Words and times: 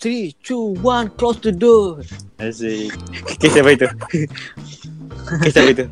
three, 0.00 0.32
two, 0.40 0.74
one, 0.80 1.12
close 1.20 1.38
the 1.44 1.52
door. 1.52 2.00
Asik. 2.40 2.96
Kayak 3.36 3.52
siapa 3.52 3.70
itu? 3.76 3.86
Kayak 5.44 5.52
siapa 5.52 5.70
itu? 5.76 5.84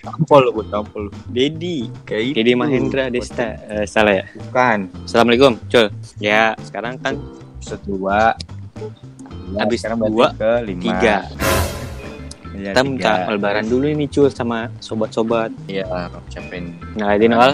Tampol 0.00 0.48
lu, 0.48 0.62
tampol 0.72 1.00
lu. 1.06 1.10
Dedi. 1.28 1.92
Kayak 2.08 2.32
Dedi. 2.40 2.52
Mahendra 2.56 3.12
Desta. 3.12 3.60
Eh, 3.68 3.84
salah 3.84 4.16
ya? 4.16 4.24
Bukan. 4.32 4.88
Assalamualaikum, 5.04 5.60
Cul. 5.68 5.92
Ya, 6.16 6.56
sekarang 6.64 6.96
kan 7.04 7.20
Episode 7.60 7.84
dua. 7.84 8.32
Ya, 9.52 9.58
Habis 9.60 9.84
sekarang 9.84 9.98
berarti 10.00 10.14
dua, 10.16 10.28
ke 10.32 10.50
lima. 10.64 10.82
tiga. 10.88 11.16
Ya, 12.56 12.72
Kita 12.72 12.80
minta 12.80 13.12
lebaran 13.28 13.66
dulu 13.68 13.86
ini, 13.92 14.08
Cul, 14.08 14.32
sama 14.32 14.72
sobat-sobat. 14.80 15.52
Iya, 15.68 15.84
ucapin. 16.08 16.80
Ngalahin 16.96 17.36
awal. 17.36 17.52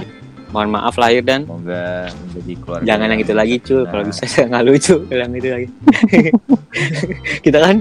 Mohon 0.55 0.71
maaf 0.71 0.95
lahir 0.95 1.19
dan 1.21 1.51
Semoga 1.51 2.07
menjadi 2.15 2.53
keluarga. 2.63 2.85
jangan 2.87 3.07
yang 3.11 3.21
itu 3.21 3.35
lagi, 3.35 3.57
Cul. 3.59 3.83
Kalau 3.91 4.03
bisa 4.07 4.23
nggak 4.47 4.63
lucu 4.63 4.97
yang 5.11 5.33
itu 5.35 5.49
lagi. 5.51 5.69
kita 7.45 7.59
kan 7.59 7.77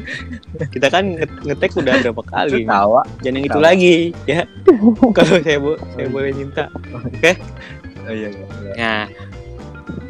kita 0.73 0.88
kan 0.90 1.04
nge- 1.14 1.40
ngetek 1.45 1.72
udah 1.78 1.94
berapa 2.02 2.23
kali. 2.26 2.66
tawa. 2.66 3.02
Jangan 3.22 3.36
yang 3.38 3.45
itu 3.45 3.59
lagi, 3.62 3.95
ya. 4.26 4.41
kalau 5.17 5.38
saya 5.38 5.58
bo 5.62 5.78
saya 5.94 6.08
boleh 6.09 6.34
minta. 6.34 6.66
Oh, 8.04 8.09
iya, 8.09 8.28
iya. 8.34 8.45
Nah, 8.73 9.03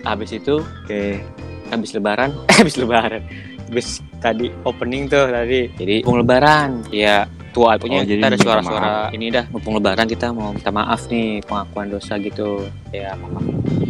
habis 0.07 0.31
itu 0.31 0.63
Oke. 0.63 1.19
habis 1.67 1.91
lebaran, 1.91 2.31
habis 2.47 2.79
lebaran. 2.79 3.21
Habis 3.67 3.99
tadi 4.17 4.47
opening 4.63 5.11
tuh 5.11 5.27
tadi. 5.27 5.67
Jadi 5.75 5.95
mumpung 6.01 6.23
lebaran, 6.23 6.79
ya 6.89 7.27
tua 7.53 7.77
punya 7.77 8.01
Oh, 8.01 8.03
jadi 8.03 8.17
kita 8.17 8.27
ada 8.27 8.39
suara-suara 8.39 8.89
ini 9.11 9.29
dah 9.29 9.45
mumpung 9.47 9.77
lebaran 9.77 10.03
kita 10.05 10.29
mau 10.29 10.49
minta 10.49 10.69
maaf 10.69 11.05
nih 11.07 11.39
pengakuan 11.43 11.87
dosa 11.87 12.17
gitu 12.17 12.65
ya 12.89 13.13
maaf 13.13 13.45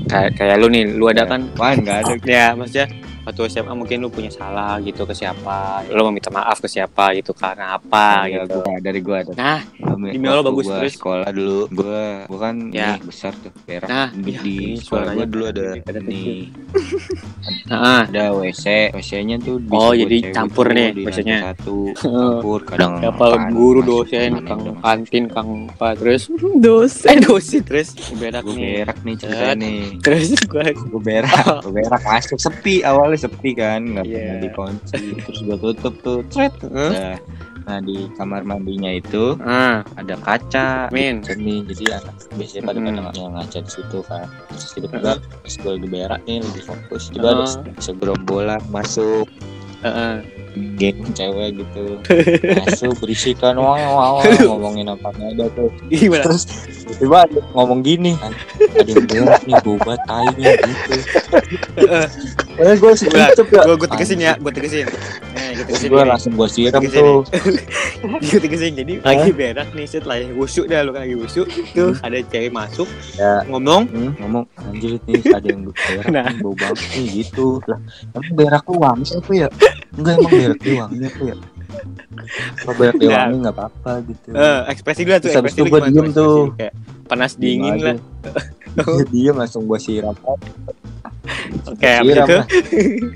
kayak 0.05 0.29
kayak 0.35 0.55
lu 0.59 0.67
nih 0.67 0.83
lu 0.85 1.07
ada 1.07 1.23
Ya. 1.23 1.31
kan 1.31 1.41
Wan, 1.55 1.79
nggak 1.79 1.97
ada. 2.03 2.13
ya 2.37 2.45
maksudnya 2.53 2.87
waktu 3.23 3.41
SMA 3.47 3.73
mungkin 3.73 3.97
lu 3.99 4.09
punya 4.09 4.27
salah 4.29 4.77
gitu 4.79 5.03
ke 5.03 5.13
siapa 5.13 5.87
lu 5.87 6.01
mau 6.01 6.11
minta 6.11 6.27
maaf 6.29 6.57
ke 6.57 6.67
siapa 6.67 7.11
gitu 7.13 7.31
karena 7.31 7.75
apa 7.75 8.25
Ya, 8.25 8.43
gitu 8.43 8.59
gua, 8.59 8.75
dari 8.79 8.99
gua 8.99 9.17
ada. 9.21 9.31
nah 9.33 9.59
Demi 10.03 10.27
Allah, 10.27 10.43
bagus, 10.43 10.65
gua 10.65 10.77
terus. 10.77 10.93
sekolah 10.93 11.29
dulu. 11.29 11.59
Gua 11.69 12.27
gua 12.27 12.39
kan 12.41 12.55
Ya. 12.69 12.95
ini 12.95 13.05
besar 13.05 13.31
tuh, 13.33 13.55
berak. 13.61 13.87
Nah, 13.87 14.09
di, 14.11 14.29
iya, 14.29 14.39
di 14.41 14.55
sekolah 14.75 15.11
gua 15.13 15.25
dulu 15.25 15.43
ada 15.45 15.65
ada 15.79 15.99
ini 16.01 16.51
nah, 17.65 18.03
ada 18.03 18.33
WC, 18.33 18.91
WC-nya 18.91 19.39
tuh 19.39 19.57
bisa 19.59 19.79
Oh, 19.79 19.91
jadi 19.93 20.17
campur 20.29 20.65
nih 20.69 20.89
di 20.91 21.03
WC-nya. 21.03 21.37
lantai 21.39 21.55
Satu 21.55 21.77
campur 22.03 22.59
kadang 22.63 22.93
siapa 22.99 23.23
apaan, 23.25 23.51
guru 23.51 23.79
dosen 23.81 24.31
kang 24.43 24.61
kantin 24.77 25.23
kang 25.27 25.49
apa 25.71 25.87
terus 25.95 26.27
dosen 26.65 27.07
eh 27.09 27.19
dosen 27.19 27.61
terus 27.63 27.89
berak 28.13 28.43
Gua 28.43 28.53
nih 28.53 28.71
berak 28.77 28.97
nih 28.99 29.15
ceritanya 29.15 29.53
nih. 29.55 29.79
terus 30.01 30.27
gue 30.43 30.67
Gua 30.85 31.01
berak, 31.01 31.45
gua 31.61 31.71
berak 31.71 32.01
masuk 32.03 32.37
sepi 32.37 32.75
awalnya 33.13 33.29
sepi 33.29 33.51
kan, 33.53 33.79
nggak 33.85 34.05
Iya. 34.05 34.17
pernah 34.17 34.37
dikunci. 34.41 34.97
Terus 35.21 35.39
gua 35.43 35.57
tutup 35.61 35.93
tuh, 36.01 36.19
cret. 36.27 36.53
Nah, 36.65 37.17
nah 37.63 37.79
di 37.79 38.11
kamar 38.13 38.43
mandinya 38.43 38.91
itu 38.91 39.39
ah 39.39 39.87
ada 39.95 40.19
kaca 40.19 40.91
Min. 40.91 41.23
seni 41.23 41.63
jadi 41.63 41.95
anak 41.95 42.11
biasanya 42.35 42.63
pada 42.67 42.75
Hmm. 42.75 42.87
pada 42.99 43.15
yang 43.15 43.31
ngaca 43.31 43.57
di 43.57 43.71
situ 43.71 43.99
kan 44.03 44.27
terus 44.51 44.67
tiba-tiba 44.75 45.11
pas 45.15 45.53
gue 45.55 45.71
lagi 45.71 45.87
berak 45.87 46.19
nih 46.27 46.43
lagi 46.43 46.59
fokus 46.61 47.03
tiba 47.07 47.29
ada 47.31 47.47
Ah. 47.47 47.63
segerombolan 47.79 48.59
masuk 48.67 49.31
Heeh. 49.79 50.15
geng 50.75 50.99
cewek 51.11 51.49
gitu 51.55 52.03
masuk 52.59 52.99
berisikan 52.99 53.55
wow 53.55 53.79
wow 53.79 54.13
ngomongin 54.43 54.91
apa 54.91 55.15
ada 55.15 55.47
tuh 55.49 55.71
gimana 55.87 56.19
terus 56.21 56.43
tiba 56.99 57.23
ngomong 57.55 57.79
gini 57.79 58.19
kan 58.19 58.35
ada 58.75 58.91
yang 58.91 59.07
berak 59.07 59.39
nih 59.41 59.55
boba 59.63 59.95
tainya 60.03 60.51
gitu 60.59 60.93
eh 62.53 62.75
gue 62.75 62.91
ya 63.09 63.27
gue 63.33 63.75
gue 63.75 63.89
tegesin 63.89 64.19
ya 64.19 64.33
gue 64.35 64.51
tegesin. 64.51 64.85
Nah 65.33 65.47
gue 65.51 65.63
terus 65.63 65.81
tegesin 65.81 65.89
gue 65.89 66.03
langsung 66.05 66.33
gue 66.33 66.47
siram 66.47 66.81
tuh. 66.83 67.25
gue 68.23 68.39
tegesin 68.39 68.73
jadi 68.73 68.93
lagi 69.01 69.29
berak 69.31 69.69
nih 69.71 69.85
set 69.85 70.03
lah 70.03 70.21
wusuk 70.33 70.67
dah 70.67 70.81
lu 70.81 70.93
kan 70.93 71.01
lagi 71.03 71.15
wusuk. 71.15 71.47
Tuh 71.73 71.97
ada 71.99 72.17
cewek 72.23 72.49
masuk 72.49 72.85
Ya. 73.13 73.41
ngomong. 73.45 73.89
Hmm, 73.89 74.11
ngomong 74.17 74.43
anjir 74.61 75.01
nih 75.03 75.21
ada 75.29 75.47
yang 75.47 75.61
berak. 75.65 76.05
Nah. 76.07 76.25
nih, 76.25 76.37
bau 76.39 76.53
banget 76.53 76.77
nih 76.93 77.05
gitu. 77.19 77.47
Lah 77.65 77.79
emang 78.13 78.33
berak 78.33 78.63
lu 78.65 78.75
wangi 78.77 79.05
apa 79.11 79.31
ya? 79.33 79.47
Enggak 79.93 80.13
emang 80.15 80.31
berak 80.31 80.59
lu 80.59 80.73
wangi 80.77 80.97
apa 81.03 81.21
ya? 81.23 81.35
Kalau 82.55 82.73
berak 82.77 82.95
dia 82.95 83.07
Nah. 83.09 83.17
wangi 83.19 83.37
nggak 83.41 83.55
apa-apa 83.55 83.91
gitu. 84.05 84.27
Eh 84.31 84.59
ekspresi 84.69 85.01
gue 85.01 85.15
tuh 85.15 85.21
Terus 85.25 85.35
habis 85.35 85.51
ekspresi 85.51 85.57
itu 85.57 85.63
lu 85.63 85.71
gua 85.71 85.79
gimana 85.81 85.89
diem 85.91 86.07
tuh. 86.13 86.37
kayak 86.53 86.73
panas 87.03 87.31
dingin 87.33 87.75
lah. 87.79 87.97
Dia 88.75 89.05
diem 89.09 89.35
langsung 89.35 89.65
gua 89.65 89.77
siram 89.77 90.13
oke 91.65 91.85
habis 91.85 92.11
siram 92.11 92.25
itu? 92.25 92.35
Lah. 92.35 92.45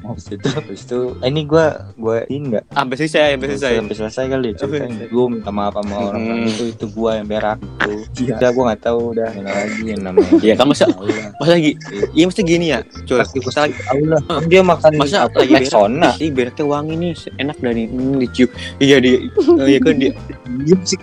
habis 0.06 0.25
itu 0.29 0.47
habis 0.50 0.79
itu 0.81 1.00
eh, 1.18 1.28
ini 1.28 1.41
gua 1.44 1.66
gua 1.94 2.23
ini 2.25 2.40
enggak 2.47 2.63
sampai 2.69 2.95
selesai 2.95 3.29
sampai 3.34 3.47
selesai. 3.50 3.72
sampai 3.78 3.95
selesai 3.95 4.25
kali 4.28 4.50
ceritanya 4.53 5.06
gue 5.07 5.25
minta 5.28 5.50
maaf 5.50 5.75
sama 5.75 5.95
orang 6.06 6.22
Hmm. 6.28 6.46
itu 6.46 6.63
itu 6.69 6.85
gua 6.90 7.12
yang 7.16 7.28
berak 7.28 7.57
itu. 7.59 7.94
Udah 8.29 8.50
gua 8.50 8.63
nggak 8.66 8.81
tahu 8.81 9.00
udah 9.12 9.28
mana 9.29 9.51
lagi 9.53 9.84
yang 9.85 10.01
namanya. 10.01 10.31
Iya, 10.40 10.53
kan 10.56 10.66
masa- 10.66 10.91
masa 11.38 11.51
lagi? 11.53 11.72
Iya 12.12 12.25
mesti 12.25 12.41
gini 12.41 12.66
ya 12.67 12.79
cuy. 13.03 13.17
Pasti 13.17 13.38
masa 13.40 13.59
lagi 13.63 13.78
tahu 13.81 14.01
lah. 14.06 14.22
Kan 14.23 14.44
dia 14.46 14.62
makan 14.62 14.91
masa 14.96 15.17
apa, 15.23 15.35
lagi 15.38 15.53
Rexona 15.57 16.09
Ih, 16.17 16.31
beraknya 16.31 16.66
wangi 16.66 16.94
nih 16.96 17.12
enak 17.38 17.57
dah 17.57 17.72
nih 17.72 17.85
hmm, 17.85 18.16
dicium. 18.19 18.50
Iya 18.78 18.96
di 18.97 19.12
oh, 19.38 19.66
iya 19.66 19.79
kan 19.79 19.96
dia 19.96 20.12
diem 20.57 20.79
sih 20.84 20.97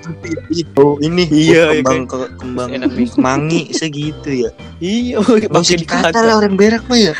itu 0.50 0.86
ini 1.00 1.22
Iya, 1.26 1.40
iya 1.70 1.82
kembang 1.82 2.02
ke 2.04 2.16
kembang 2.36 2.68
Enak 2.70 2.90
nih. 2.90 3.08
mangi 3.16 3.60
segitu 3.70 4.30
ya. 4.30 4.50
Iya 4.78 5.20
usah 5.54 5.76
dikata. 5.76 6.18
lah 6.18 6.36
orang 6.36 6.54
berak 6.54 6.82
mah 6.94 7.00
ya? 7.02 7.14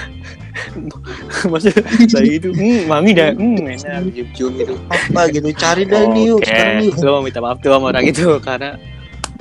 Masa 1.50 1.74
lagi 2.14 2.38
itu 2.38 2.54
hmm, 2.54 2.86
wangi 2.86 3.10
dah 3.10 3.34
hmm, 3.34 3.66
enak 3.74 4.14
cium-cium 4.14 4.52
gitu. 4.62 4.74
Apa 4.86 5.26
gitu 5.34 5.50
cari 5.58 5.82
dah 5.82 6.06
ini 6.14 6.30
yuk 6.30 6.40
sekarang 6.46 6.86
yuk. 6.86 6.94
lo 7.02 7.18
minta 7.26 7.42
maaf 7.42 7.58
tuh 7.58 7.74
sama 7.74 7.90
orang 7.90 8.06
itu 8.06 8.38
karena 8.38 8.78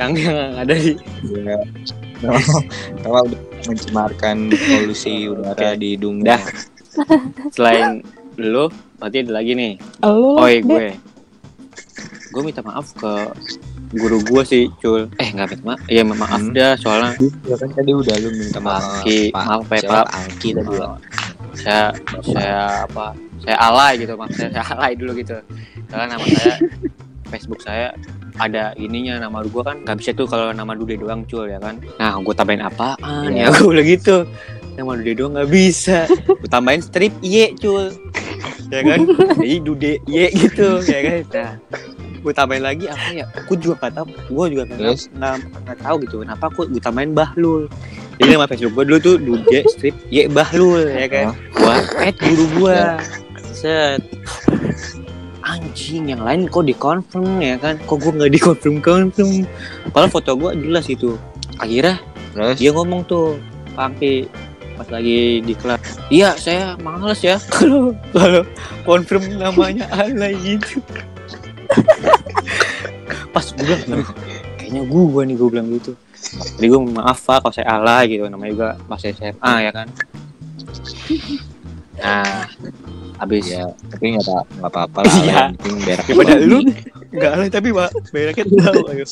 yang 0.01 0.11
yang 0.17 0.57
ada 0.57 0.73
di 0.73 0.97
ya 1.29 1.57
Kalau 3.03 3.21
udah 3.29 3.41
mencemarkan 3.67 4.49
polusi 4.49 5.29
udara 5.29 5.77
di 5.77 5.99
hidung 5.99 6.25
Dah. 6.25 6.41
selain 7.53 8.01
lo 8.41 8.73
berarti 8.97 9.27
ada 9.27 9.31
lagi 9.37 9.53
nih. 9.53 9.73
Oh 10.01 10.47
iya 10.49 10.63
gue. 10.63 10.87
Gue 12.33 12.41
minta 12.41 12.65
maaf 12.65 12.89
ke 12.97 13.13
guru 13.93 14.17
gue 14.19 14.41
sih 14.43 14.63
cul. 14.77 15.05
Eh 15.17 15.29
nggak 15.29 15.53
minta 15.53 15.63
maaf 15.63 15.79
iya 15.85 16.01
maaf 16.01 16.29
Hmm. 16.33 16.51
dah 16.51 16.73
soalnya 16.75 17.13
ya 17.45 17.55
kan 17.55 17.69
tadi 17.69 17.91
udah 17.91 18.15
lu 18.17 18.29
minta 18.33 18.59
maaf. 18.59 18.83
Pak. 19.01 19.31
maaf 19.31 19.65
ya 19.69 19.81
pak. 19.83 20.05
Angki 20.11 20.49
tadi 20.51 20.73
ya. 20.73 20.87
Saya 21.53 21.83
saya 22.23 22.59
apa 22.83 23.13
saya 23.39 23.57
alay 23.61 23.93
gitu 23.99 24.13
maaf 24.15 24.33
saya, 24.33 24.49
alay 24.67 24.91
dulu 24.93 25.11
gitu. 25.15 25.37
Karena 25.87 26.05
nama 26.11 26.25
saya 26.25 26.55
Facebook 27.31 27.61
saya 27.61 27.87
ada 28.35 28.73
ininya 28.75 29.21
nama 29.21 29.41
gue 29.41 29.61
kan 29.61 29.77
nggak 29.81 29.97
bisa 29.97 30.09
tuh 30.11 30.25
kalau 30.25 30.49
nama 30.49 30.73
Dude 30.73 30.97
doang 30.97 31.21
cul 31.23 31.45
ya 31.45 31.61
kan. 31.61 31.77
Nah 31.97 32.17
gue 32.17 32.33
tambahin 32.33 32.61
apaan 32.61 33.29
Iya. 33.29 33.49
ya 33.49 33.53
gue 33.53 33.65
bilang 33.69 33.87
gitu. 33.87 34.15
Nama 34.73 34.91
Dude 34.97 35.13
doang 35.13 35.33
nggak 35.33 35.49
bisa. 35.49 36.09
Gue 36.25 36.49
tambahin 36.49 36.81
strip 36.81 37.13
Y 37.21 37.53
cul. 37.53 37.93
Ya 38.69 38.81
kan? 38.81 39.05
Jadi 39.37 39.57
Dude 39.61 39.91
Y 40.05 40.29
gitu 40.29 40.81
ya 40.81 40.99
kan? 40.99 41.17
Nah 41.29 41.51
gue 42.23 42.33
tambahin 42.33 42.63
lagi 42.63 42.85
apa 42.87 43.07
ya? 43.11 43.25
Aku 43.35 43.59
juga 43.59 43.75
nggak 43.83 43.93
tahu. 43.99 44.07
Gue 44.31 44.45
juga 44.55 44.63
Terus? 44.71 45.11
nggak 45.11 45.33
nggak 45.67 45.77
tahu 45.83 45.95
gitu. 46.07 46.15
Kenapa 46.23 46.43
aku 46.47 46.71
gue 46.71 46.81
tambahin 46.81 47.11
Bahlul? 47.11 47.67
Jadi 48.17 48.29
nama 48.31 48.45
Facebook 48.47 48.73
gue 48.79 48.85
dulu 48.87 48.99
tuh 49.03 49.15
Dude 49.19 49.59
strip 49.73 49.95
Y 50.07 50.29
Bahlul 50.31 50.87
ya 50.87 51.07
kan? 51.11 51.25
Gua 51.57 51.75
add 51.99 52.15
guru 52.15 52.45
gua. 52.55 52.95
Set. 53.51 53.99
Anjing 55.43 56.07
yang 56.15 56.23
lain 56.23 56.47
kok 56.47 56.63
di 56.63 56.75
confirm 56.77 57.43
ya 57.43 57.59
kan? 57.59 57.75
Kok 57.83 57.97
gua 57.99 58.11
nggak 58.15 58.31
di 58.31 58.39
confirm? 58.39 58.79
Confirm 58.79 59.43
padahal 59.91 60.09
foto 60.13 60.31
gua 60.39 60.55
jelas 60.55 60.87
itu. 60.87 61.19
Akhirnya 61.59 61.99
terus? 62.31 62.55
dia 62.57 62.71
ngomong 62.71 63.03
tuh 63.05 63.37
Pangki 63.73 64.29
pas 64.77 64.87
lagi 64.89 65.41
di 65.41 65.53
kelas. 65.57 65.81
Iya 66.09 66.37
saya 66.37 66.77
males 66.81 67.21
ya 67.21 67.37
kalau 67.53 67.93
kalau 68.13 68.45
confirm 68.85 69.25
namanya 69.37 69.89
alay 70.01 70.37
gitu 70.41 70.79
pas 73.33 73.43
gue 73.43 73.59
bilang 73.59 73.81
"Aduh, 73.89 74.09
kayaknya 74.55 74.81
gua 74.85 75.21
nih 75.25 75.35
gue 75.35 75.47
bilang 75.49 75.67
gitu. 75.73 75.91
Jadi 76.55 76.65
gue 76.65 76.79
maaf 76.93 77.19
pak 77.19 77.41
kalau 77.41 77.51
saya 77.51 77.67
alay 77.73 78.03
gitu 78.07 78.23
namanya 78.25 78.51
juga 78.53 78.69
masih 78.85 79.11
SMA 79.11 79.53
ya 79.59 79.71
kan. 79.73 79.87
Nah 81.97 82.47
habis 83.13 83.45
ya 83.45 83.63
tapi 83.87 84.11
nggak 84.11 84.25
apa- 84.25 84.47
nggak 84.51 84.69
apa-apa 84.69 84.99
lah 84.99 85.13
Iya. 85.15 85.23
yang 85.23 85.55
penting 85.55 85.75
berak 85.79 86.03
daripada 86.03 86.33
lu 86.41 86.59
enggak 87.13 87.31
alay 87.31 87.49
tapi 87.49 87.69
pak 87.71 87.89
beraknya 88.11 88.43
tahu 88.65 88.81
ayo 88.89 89.05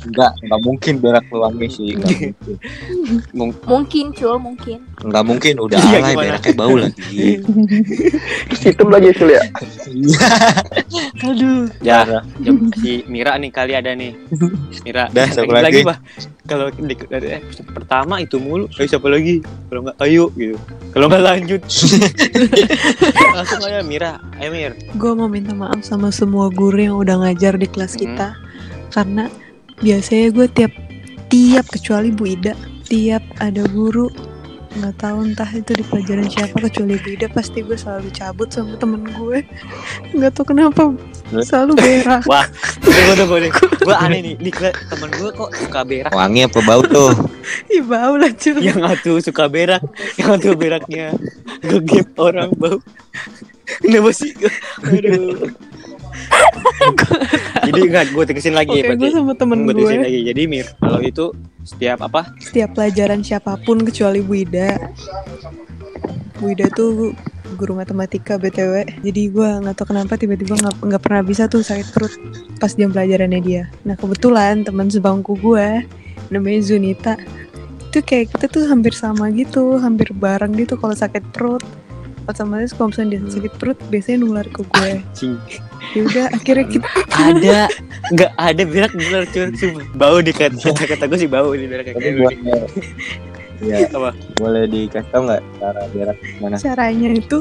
Enggak, 0.00 0.30
enggak 0.38 0.60
mungkin 0.62 0.94
berak 0.98 1.24
lu 1.28 1.38
wangi 1.40 1.66
sih. 1.66 1.90
Enggak 1.92 2.10
mungkin. 3.38 3.64
Mungkin 3.64 4.04
cul, 4.12 4.36
mungkin. 4.36 4.78
Enggak 5.00 5.24
mungkin 5.24 5.54
udah 5.58 5.76
Iya, 5.76 5.88
alay 5.96 5.98
gimana? 6.08 6.22
beraknya 6.28 6.52
bau 6.54 6.74
lagi. 6.76 7.26
Hitam 8.62 8.88
lagi 8.88 9.08
Cul 9.12 9.30
ya. 9.30 9.42
Aduh. 11.28 11.66
Ya, 11.80 11.98
jam- 12.38 12.70
si 12.76 13.02
Mira 13.04 13.34
nih 13.34 13.50
kali 13.50 13.72
ada 13.72 13.92
nih. 13.92 14.14
Mira. 14.82 15.06
Dah, 15.08 15.26
siapa 15.26 15.50
lagi, 15.52 15.64
lagi? 15.64 15.80
Bah. 15.84 15.98
Kalau 16.44 16.70
di 16.70 16.94
dari 17.04 17.28
episode 17.34 17.68
pertama 17.68 18.18
itu 18.18 18.38
mulu, 18.38 18.70
ayo 18.72 18.86
siapa 18.86 19.06
lagi? 19.06 19.42
Kalau 19.68 19.80
enggak 19.82 19.96
ayo 20.00 20.24
gitu. 20.32 20.56
Kalau 20.90 21.06
enggak 21.06 21.24
lanjut. 21.24 21.62
Langsung 23.30 23.60
aja 23.62 23.82
Mira. 23.82 24.12
Ayo 24.36 24.50
Mir. 24.50 24.72
gue 24.90 25.12
mau 25.12 25.26
minta 25.26 25.52
maaf 25.52 25.82
sama 25.82 26.08
semua 26.08 26.48
guru 26.48 26.78
yang 26.78 26.96
udah 26.96 27.20
ngajar 27.20 27.54
di 27.54 27.66
kelas 27.66 27.90
Hmm. 27.90 28.00
kita 28.00 28.28
karena 28.88 29.24
biasanya 29.82 30.28
gue 30.34 30.46
tiap 30.50 30.72
tiap 31.28 31.64
kecuali 31.70 32.08
Bu 32.10 32.24
Ida 32.34 32.54
tiap 32.88 33.22
ada 33.38 33.62
guru 33.68 34.08
nggak 34.78 34.94
tahu 35.00 35.32
entah 35.32 35.48
itu 35.50 35.74
di 35.74 35.84
pelajaran 35.86 36.28
siapa 36.28 36.56
kecuali 36.60 37.00
Bu 37.00 37.08
Ida 37.14 37.26
pasti 37.32 37.64
gue 37.64 37.78
selalu 37.78 38.08
cabut 38.14 38.48
sama 38.50 38.76
temen 38.76 39.06
gue 39.06 39.44
nggak 40.14 40.32
tahu 40.34 40.54
kenapa 40.54 40.92
selalu 41.44 41.72
berak 41.76 42.24
Wah, 42.24 42.46
tunggu 42.80 43.12
tunggu 43.16 43.36
nih. 43.44 43.52
Gua 43.84 43.96
aneh 44.00 44.20
nih, 44.24 44.34
di 44.40 44.50
temen 44.52 45.10
gua 45.20 45.30
kok 45.32 45.50
suka 45.56 45.80
berak. 45.84 46.12
Wangi 46.12 46.48
apa 46.48 46.60
bau 46.64 46.82
tuh? 46.84 47.12
Ih 47.74 47.84
bau 47.84 48.16
lah 48.16 48.32
cuy 48.32 48.64
Yang 48.64 48.80
satu 48.80 49.12
suka 49.20 49.44
berak, 49.48 49.84
yang 50.16 50.36
satu 50.36 50.56
beraknya 50.56 51.12
ngegep 51.64 52.16
orang 52.16 52.48
bau. 52.56 52.80
Kenapa 53.84 54.10
sih? 54.16 54.32
Aduh. 54.88 55.52
Jadi 57.68 57.80
enggak 57.84 58.04
gue 58.10 58.24
tegesin 58.24 58.54
lagi 58.56 58.80
Oke 58.80 58.96
gue 58.96 59.10
sama 59.12 59.32
temen 59.36 59.68
Gue 59.68 59.76
tegesin 59.76 60.00
gue 60.00 60.08
lagi. 60.08 60.20
Jadi 60.32 60.42
Mir, 60.48 60.66
kalau 60.80 61.00
itu 61.04 61.24
setiap 61.68 61.98
apa? 62.00 62.32
setiap 62.40 62.72
pelajaran 62.72 63.20
siapa 63.20 63.60
pun 63.60 63.84
kecuali 63.84 64.24
Bu 64.24 64.34
Ida 64.40 64.80
Bu 66.40 66.56
Ida 66.56 66.72
tuh 66.72 67.12
guru 67.56 67.80
matematika 67.80 68.36
btw 68.36 68.84
jadi 69.00 69.22
gue 69.32 69.48
nggak 69.64 69.74
tahu 69.80 69.96
kenapa 69.96 70.20
tiba-tiba 70.20 70.54
nggak 70.84 71.00
pernah 71.00 71.24
bisa 71.24 71.48
tuh 71.48 71.64
sakit 71.64 71.96
perut 71.96 72.12
pas 72.60 72.72
jam 72.72 72.92
pelajarannya 72.92 73.40
dia. 73.40 73.62
Nah 73.84 73.96
kebetulan 73.96 74.64
teman 74.64 74.88
sebangku 74.88 75.36
gue 75.40 75.84
namanya 76.28 76.60
Zunita 76.60 77.16
itu 77.88 78.04
kayak 78.04 78.36
kita 78.36 78.46
tuh 78.52 78.68
hampir 78.68 78.92
sama 78.92 79.32
gitu 79.32 79.80
hampir 79.80 80.12
bareng 80.12 80.52
gitu 80.60 80.76
kalau 80.76 80.92
sakit 80.92 81.24
perut 81.32 81.64
otomatis 82.28 82.76
kalau 82.76 82.92
misalnya 82.92 83.16
dia 83.16 83.20
sakit 83.32 83.52
perut 83.56 83.78
biasanya 83.88 84.18
nular 84.22 84.46
ke 84.46 84.60
gue 84.60 84.90
Cing. 85.16 85.36
ya 85.96 86.00
udah 86.04 86.24
akhirnya 86.36 86.66
kita 86.76 86.88
Ada 87.16 87.60
enggak 88.12 88.30
ada 88.36 88.62
berak 88.68 88.92
bener 88.92 89.22
cuy. 89.32 89.48
Sumpah. 89.56 89.84
Bau 89.96 90.18
di 90.20 90.32
kata 90.38 90.72
kata 90.76 91.04
gue 91.08 91.18
sih 91.18 91.30
bau 91.30 91.50
di 91.56 91.64
berak 91.64 91.88
kayak 91.88 92.20
boleh, 92.20 92.36
ya, 93.64 93.88
Apa? 93.90 94.10
boleh 94.38 94.64
dikasih 94.70 95.10
tau 95.10 95.22
nggak 95.26 95.42
cara 95.58 95.82
berak 95.90 96.16
gimana? 96.22 96.56
caranya 96.60 97.08
itu 97.16 97.38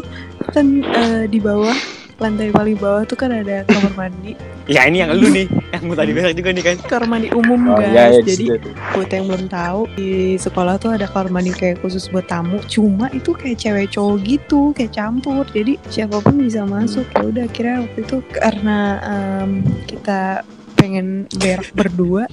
kan 0.55 0.65
eh, 0.81 1.23
di 1.29 1.39
bawah 1.43 1.75
lantai 2.17 2.49
paling 2.49 2.77
bawah 2.77 3.05
tuh 3.05 3.13
kan 3.13 3.29
ada 3.29 3.61
kamar 3.69 3.93
mandi. 3.93 4.33
Ya 4.67 4.83
ini 4.83 4.99
yang 4.99 5.15
lu 5.15 5.31
nih, 5.31 5.47
yang 5.71 5.87
gue 5.87 5.95
tadi 5.95 6.11
berak 6.11 6.33
juga 6.35 6.49
nih 6.51 6.63
kan. 6.65 6.75
kamar 6.89 7.05
mandi 7.07 7.27
umum 7.31 7.71
Oh 7.71 7.79
guys. 7.79 7.93
iya, 7.93 8.03
iya, 8.09 8.19
di 8.19 8.29
jadi 8.33 8.45
situ. 8.57 8.69
buat 8.91 9.09
yang 9.13 9.25
belum 9.31 9.45
tahu 9.47 9.81
di 9.95 10.11
sekolah 10.35 10.75
tuh 10.75 10.91
ada 10.97 11.05
kamar 11.07 11.29
mandi 11.31 11.53
kayak 11.53 11.79
khusus 11.79 12.09
buat 12.09 12.25
tamu. 12.25 12.57
Cuma 12.67 13.07
itu 13.13 13.31
kayak 13.31 13.57
cewek 13.61 13.87
cowok 13.95 14.17
gitu 14.25 14.61
kayak 14.75 14.91
campur. 14.91 15.45
Jadi 15.53 15.77
siapa 15.87 16.19
pun 16.19 16.41
bisa 16.41 16.65
masuk. 16.65 17.05
Ya 17.15 17.23
udah 17.23 17.43
akhirnya 17.47 17.75
waktu 17.85 17.99
itu 18.03 18.17
karena 18.33 18.77
em, 19.05 19.49
kita 19.87 20.43
pengen 20.77 21.25
berak 21.41 21.73
berdua 21.73 22.23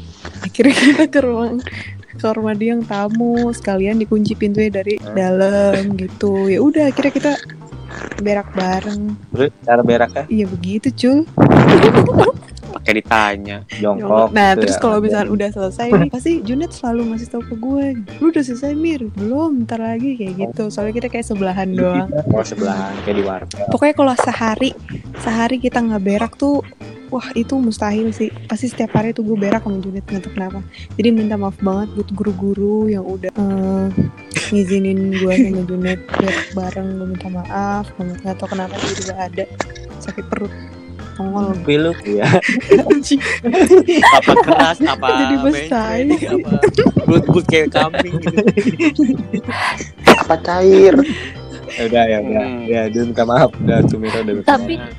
akhirnya 0.44 0.75
kita 0.76 1.04
ke 1.08 1.20
ruang 1.25 1.60
kamar 2.19 2.38
mandi 2.42 2.66
yang 2.70 2.82
tamu. 2.82 3.50
Sekalian 3.50 4.02
dikunci 4.02 4.34
pintunya 4.34 4.70
dari 4.70 4.98
dalam 5.14 5.94
gitu. 5.94 6.50
Ya 6.50 6.58
udah 6.58 6.90
akhirnya 6.90 7.12
kita 7.14 7.32
berak 8.20 8.49
bareng 8.55 9.16
Terus 9.32 9.50
cara 9.62 9.82
beraknya 9.82 10.25
iya 10.28 10.46
begitu 10.46 10.88
cuy 10.93 11.22
Pakai 12.75 13.00
ditanya. 13.00 13.62
jongkok. 13.78 14.34
Nah, 14.34 14.52
gitu 14.52 14.66
terus 14.66 14.76
ya. 14.76 14.81
kalau 14.82 14.99
misalnya 14.99 15.31
udah 15.31 15.49
selesai 15.55 15.88
nih, 15.94 16.11
pasti 16.11 16.43
Junet 16.43 16.75
selalu 16.75 17.14
ngasih 17.14 17.28
tahu 17.31 17.43
ke 17.46 17.55
gue, 17.55 17.87
lu 18.19 18.26
udah 18.34 18.44
selesai 18.44 18.75
Mir? 18.75 19.08
Belum, 19.14 19.62
ntar 19.62 19.78
lagi 19.78 20.19
kayak 20.19 20.34
gitu. 20.50 20.69
Soalnya 20.75 20.93
kita 20.99 21.08
kayak 21.08 21.22
sebelahan 21.22 21.70
doang. 21.70 22.11
Oh 22.34 22.43
sebelahan 22.43 22.93
kayak 23.06 23.16
di 23.16 23.25
warteg. 23.25 23.62
Pokoknya 23.70 23.94
kalau 23.94 24.14
sehari, 24.19 24.70
sehari 25.22 25.56
kita 25.62 25.81
nggak 25.81 26.02
berak 26.02 26.32
tuh, 26.34 26.66
wah 27.08 27.25
itu 27.32 27.55
mustahil 27.56 28.11
sih. 28.11 28.28
Pasti 28.50 28.66
setiap 28.69 28.90
hari 28.99 29.14
tuh 29.14 29.22
gue 29.22 29.38
berak 29.38 29.62
sama 29.62 29.78
Junet 29.78 30.05
nggak 30.05 30.22
tahu 30.26 30.32
kenapa. 30.34 30.61
Jadi 30.99 31.08
minta 31.14 31.38
maaf 31.38 31.56
banget 31.62 31.94
buat 31.94 32.11
guru-guru 32.11 32.90
yang 32.90 33.06
udah 33.06 33.32
eh, 33.32 33.87
ngizinin 34.50 35.14
gue 35.17 35.35
sama 35.35 35.62
Junet 35.64 36.00
bareng. 36.52 36.88
Gue 37.00 37.06
minta 37.14 37.29
maaf, 37.31 37.87
banget 37.96 38.17
nggak 38.25 38.37
tahu 38.41 38.49
kenapa 38.52 38.75
tiba-tiba 38.76 39.14
ada 39.17 39.44
sakit 40.00 40.25
perut. 40.29 40.52
Tongol 41.14 41.55
Pilu 41.62 41.94
ya. 42.02 42.26
apa 44.19 44.32
keras 44.43 44.82
apa 44.82 45.06
Jadi 45.14 45.35
besar. 45.46 45.94
good 47.06 47.25
good 47.31 47.46
kayak 47.46 47.70
kambing 47.70 48.19
gitu 48.19 48.43
Apa 50.26 50.35
cair? 50.43 50.94
Ya 51.79 51.82
udah 51.87 52.05
ya 52.11 52.19
udah. 52.19 52.44
Hmm. 52.50 52.61
Ya, 52.67 52.82
dia 52.90 53.02
minta 53.06 53.23
maaf 53.23 53.55
udah 53.55 53.79
Mira 53.94 54.19
udah 54.26 54.35
minta 54.43 54.49
Tapi 54.58 54.75
maaf. 54.75 54.90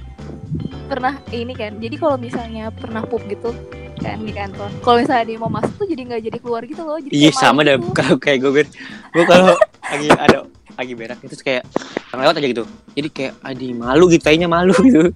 pernah 0.87 1.13
ini 1.35 1.51
kan. 1.51 1.71
Jadi 1.83 1.95
kalau 1.99 2.15
misalnya 2.15 2.71
pernah 2.71 3.03
pup 3.03 3.19
gitu 3.27 3.51
kan 3.99 4.17
di 4.21 4.33
kantor. 4.33 4.69
Kalau 4.83 4.97
misalnya 4.99 5.25
dia 5.27 5.37
mau 5.39 5.51
masuk 5.51 5.73
tuh 5.79 5.87
jadi 5.87 6.01
nggak 6.07 6.21
jadi 6.31 6.37
keluar 6.39 6.61
gitu 6.67 6.81
loh. 6.83 6.97
Jadi 6.99 7.13
iya 7.13 7.31
sama 7.31 7.63
dah 7.63 7.79
gitu. 7.79 7.91
kalau 7.95 8.15
kayak 8.19 8.37
gue 8.43 8.51
Ben 8.51 8.67
gue 9.15 9.25
kalau 9.27 9.53
lagi 9.85 10.07
ada 10.11 10.37
lagi 10.75 10.93
berak 10.93 11.19
itu 11.23 11.35
kayak 11.39 11.63
yang 12.11 12.19
lewat 12.23 12.35
aja 12.39 12.47
gitu. 12.47 12.63
Jadi 12.95 13.09
kayak 13.11 13.33
adi 13.43 13.67
malu 13.71 14.05
gitu 14.11 14.23
kayaknya 14.23 14.47
malu 14.51 14.75
gitu. 14.87 15.11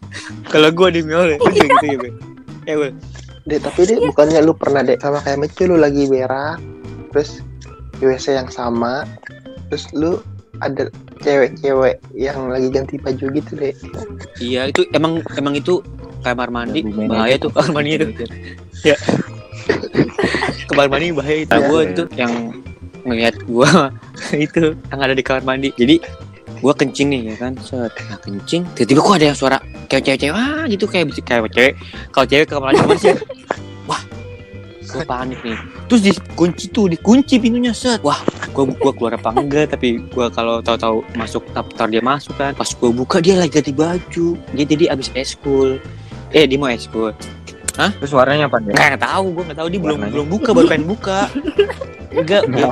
Kalau 0.47 0.69
gue 0.71 0.87
di 0.95 1.01
miol 1.03 1.35
itu 1.35 1.43
kayak 1.43 1.69
gitu 1.79 1.85
ya 1.85 1.97
Ben 1.99 2.13
ya 2.67 2.73
gue 2.77 2.91
Dek, 3.49 3.65
tapi 3.65 3.81
dek 3.89 4.03
bukannya 4.13 4.45
lu 4.45 4.53
pernah 4.53 4.85
dek 4.85 5.01
sama 5.01 5.25
kayak 5.25 5.41
Mecu 5.41 5.65
lu 5.65 5.81
lagi 5.81 6.05
berak, 6.05 6.61
terus 7.09 7.41
di 7.97 8.05
WC 8.05 8.37
yang 8.37 8.51
sama, 8.51 9.09
terus 9.73 9.89
lu 9.97 10.21
ada 10.61 10.91
cewek-cewek 11.23 11.97
yang 12.13 12.51
lagi 12.51 12.67
ganti 12.69 12.95
baju 12.99 13.25
gitu 13.31 13.51
dek. 13.57 13.73
iya 14.43 14.69
itu 14.69 14.85
emang 14.91 15.23
emang 15.33 15.55
itu 15.55 15.81
kamar 16.21 16.51
mandi 16.51 16.83
bahaya 16.83 17.39
tuh 17.39 17.49
kamar 17.49 17.79
mandi 17.79 17.95
itu 17.95 18.27
kamar 20.69 20.87
mandi 20.87 21.11
bahaya 21.11 21.37
itu. 21.43 21.51
Iya. 21.51 21.67
gue 21.67 21.79
itu 21.91 22.03
yang 22.15 22.33
ngelihat 23.03 23.35
gue 23.41 23.69
itu 24.47 24.63
yang 24.77 24.99
ada 24.99 25.13
di 25.13 25.23
kamar 25.25 25.43
mandi. 25.43 25.69
Jadi 25.75 25.95
gue 26.59 26.73
kencing 26.75 27.07
nih 27.11 27.21
ya 27.33 27.35
kan? 27.39 27.53
Set. 27.59 27.91
Nah 28.09 28.19
kencing 28.21 28.63
tiba-tiba 28.75 28.99
kok 29.01 29.15
ada 29.17 29.25
yang 29.33 29.37
suara 29.37 29.57
kayak 29.89 30.03
cewek-cewek 30.05 30.35
ah 30.35 30.63
gitu 30.69 30.85
kayak 30.85 31.05
bisa 31.11 31.21
kayak 31.25 31.49
cewek. 31.51 31.73
Kalau 32.13 32.25
cewek 32.27 32.45
ke 32.47 32.53
kamar 32.53 32.73
mandi 32.75 32.97
sih 32.99 33.15
wah 33.89 34.01
gue 34.89 35.03
panik 35.05 35.39
nih. 35.45 35.57
Terus 35.89 36.01
dikunci 36.05 36.65
tuh 36.69 36.85
dikunci 36.89 37.35
pintunya 37.41 37.73
set. 37.73 38.01
Wah 38.05 38.21
gue 38.49 38.63
gua 38.77 38.93
keluar 38.93 39.13
apa 39.17 39.33
enggak? 39.37 39.73
Tapi 39.73 40.01
gue 40.01 40.25
kalau 40.33 40.61
tahu-tahu 40.61 41.05
masuk 41.17 41.45
tar 41.53 41.87
dia 41.89 42.01
masuk 42.01 42.37
kan. 42.37 42.53
Pas 42.53 42.69
gue 42.69 42.89
buka 42.93 43.21
dia 43.21 43.37
lagi 43.37 43.53
ganti 43.57 43.73
baju. 43.73 44.37
Dia 44.53 44.65
jadi 44.65 44.93
abis 44.93 45.09
eskul. 45.17 45.81
Eh 46.29 46.45
dia 46.45 46.61
mau 46.61 46.69
eskul 46.69 47.09
Terus 47.79 48.11
warnanya 48.11 48.45
apa 48.45 48.57
deh? 48.59 48.73
Nggak 48.73 48.99
tahu, 48.99 49.25
gue 49.31 49.43
nggak 49.47 49.59
tahu 49.59 49.67
dia 49.67 49.79
belum 49.79 49.99
belum 50.09 50.27
buka 50.27 50.49
baru 50.51 50.67
pengen 50.67 50.85
buka. 50.85 51.19
Enggak, 52.09 52.43
dia 52.49 52.65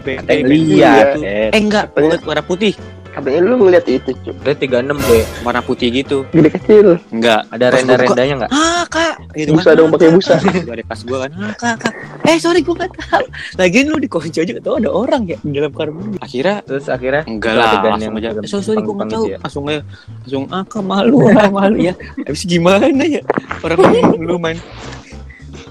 be- 0.00 0.20
dari 0.22 0.42
lihat. 0.46 1.06
gitu. 1.14 1.20
Eh, 1.22 1.48
Eh 1.50 1.60
enggak, 1.60 1.84
Katanya- 1.90 2.22
warna 2.24 2.42
putih, 2.42 2.72
Katanya 3.14 3.40
lu 3.40 3.54
ngeliat 3.60 3.86
itu 3.86 4.10
cuy, 4.12 4.34
Dia 4.42 4.54
36 4.58 4.98
deh. 5.06 5.22
warna 5.40 5.62
putih 5.62 5.88
gitu. 5.88 6.26
gede 6.28 6.50
kecil. 6.50 6.86
Enggak. 7.08 7.46
Ada 7.48 7.64
gua 7.64 7.74
renda-rendanya 7.78 8.34
nggak? 8.36 8.50
Ah 8.50 8.82
kak, 8.84 9.14
gitu 9.32 9.54
Busa 9.54 9.70
kan. 9.70 9.78
dong, 9.78 9.88
pakai 9.94 10.08
busa. 10.10 10.34
Itu 10.42 10.68
ada 10.68 10.82
pas 10.82 10.98
gue 10.98 11.18
kan, 11.20 11.30
ah 11.32 11.54
kak, 11.54 11.74
kak. 11.78 11.92
Eh 12.24 12.36
sorry 12.36 12.60
gue 12.60 12.74
nggak 12.74 12.90
tahu. 12.92 13.24
Lagian 13.54 13.86
lu 13.86 13.96
dikunci 13.96 14.34
aja 14.34 14.50
nggak 14.50 14.62
tahu 14.62 14.76
ada 14.76 14.90
orang 14.90 15.22
ya 15.24 15.38
di 15.38 15.50
dalam 15.52 15.70
kamar 15.70 15.90
mandi. 15.90 16.16
Akhirnya 16.18 16.56
Terus 16.64 16.86
akhirnya 16.86 17.22
enggak 17.24 17.52
lah, 17.54 17.70
langsung 17.86 18.16
aja. 18.16 18.28
Eh, 18.34 18.48
sorry 18.50 18.64
sorry 18.64 18.78
gue 18.78 18.86
nggak 18.88 18.98
panggung 18.98 19.14
tahu. 19.14 19.24
ya? 19.30 19.38
Langsung 19.38 19.64
aja, 19.64 19.80
langsung 20.20 20.44
ah 20.50 20.62
kak 20.64 20.82
malu, 20.82 21.18
ah 21.30 21.48
malu 21.48 21.76
ya. 21.78 21.94
Habis 22.20 22.42
gimana 22.44 23.04
ya 23.04 23.22
orang 23.62 23.78
lu 24.18 24.36
main 24.36 24.58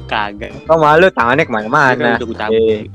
kagak. 0.06 0.52
kau 0.64 0.78
malu 0.78 1.08
tangannya 1.10 1.44
ke 1.44 1.52
mana-mana. 1.52 2.16
Udah 2.16 2.24
gue 2.24 2.38
cabut. 2.38 2.88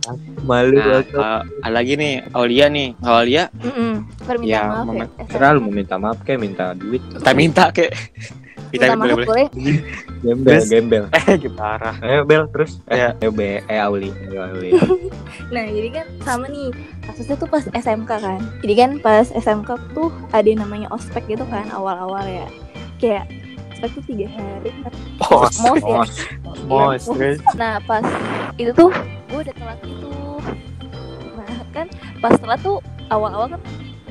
Eh. 0.00 0.16
Malu 0.48 0.80
Nah, 0.80 1.44
ada 1.60 1.68
lagi 1.68 1.92
nih, 1.94 2.24
Aulia 2.32 2.66
nih, 2.72 2.96
Aulia. 3.04 3.44
Permintaan 4.24 4.48
Ya, 4.48 4.62
maaf 4.64 4.96
ya. 4.96 5.06
Terserah 5.26 5.50
lu 5.52 5.60
mau 5.60 5.72
minta 5.72 5.96
maaf 6.00 6.18
kayak 6.24 6.40
minta 6.40 6.72
duit. 6.72 7.02
kita 7.12 7.32
minta 7.36 7.64
kayak 7.68 7.92
kita 8.70 8.94
Minta 8.94 8.96
boleh 8.96 9.14
boleh. 9.18 9.26
boleh. 9.28 9.46
Gembel, 10.20 10.52
Terus? 10.52 10.68
gembel. 10.68 11.04
Eh, 11.30 11.36
parah. 11.52 11.96
Ayo 12.00 12.22
bel 12.22 12.44
terus. 12.52 12.78
Ya. 12.86 13.16
Ayo 13.18 13.32
be, 13.32 13.60
eh 13.66 13.80
Auli, 13.80 14.12
ayo 14.28 14.46
Auli. 14.46 14.70
Nah 15.48 15.64
jadi 15.66 15.88
kan 15.90 16.06
sama 16.22 16.44
nih 16.46 16.70
kasusnya 17.02 17.36
tuh 17.40 17.48
pas 17.48 17.64
SMK 17.66 18.10
kan. 18.20 18.40
Jadi 18.62 18.74
kan 18.76 18.90
pas 19.00 19.26
SMK 19.32 19.68
tuh 19.92 20.12
ada 20.30 20.44
yang 20.46 20.60
namanya 20.62 20.88
ospek 20.92 21.24
gitu 21.26 21.42
kan 21.48 21.66
awal-awal 21.72 22.22
ya. 22.24 22.46
Kayak 23.00 23.32
ospek 23.80 23.96
tuh 23.96 24.04
tiga 24.12 24.26
hari. 24.36 24.70
Pos. 25.16 25.56
ya. 25.64 26.04
Mos, 26.68 27.04
terus? 27.08 27.40
nah 27.56 27.80
pas 27.88 28.04
itu 28.60 28.70
tuh 28.76 28.92
gue 29.32 29.38
udah 29.40 29.54
telat 29.56 29.80
itu. 29.88 30.12
Nah 31.32 31.48
kan 31.72 31.86
pas 32.20 32.36
telat 32.36 32.60
tuh 32.60 32.84
awal-awal 33.08 33.56
kan 33.56 33.62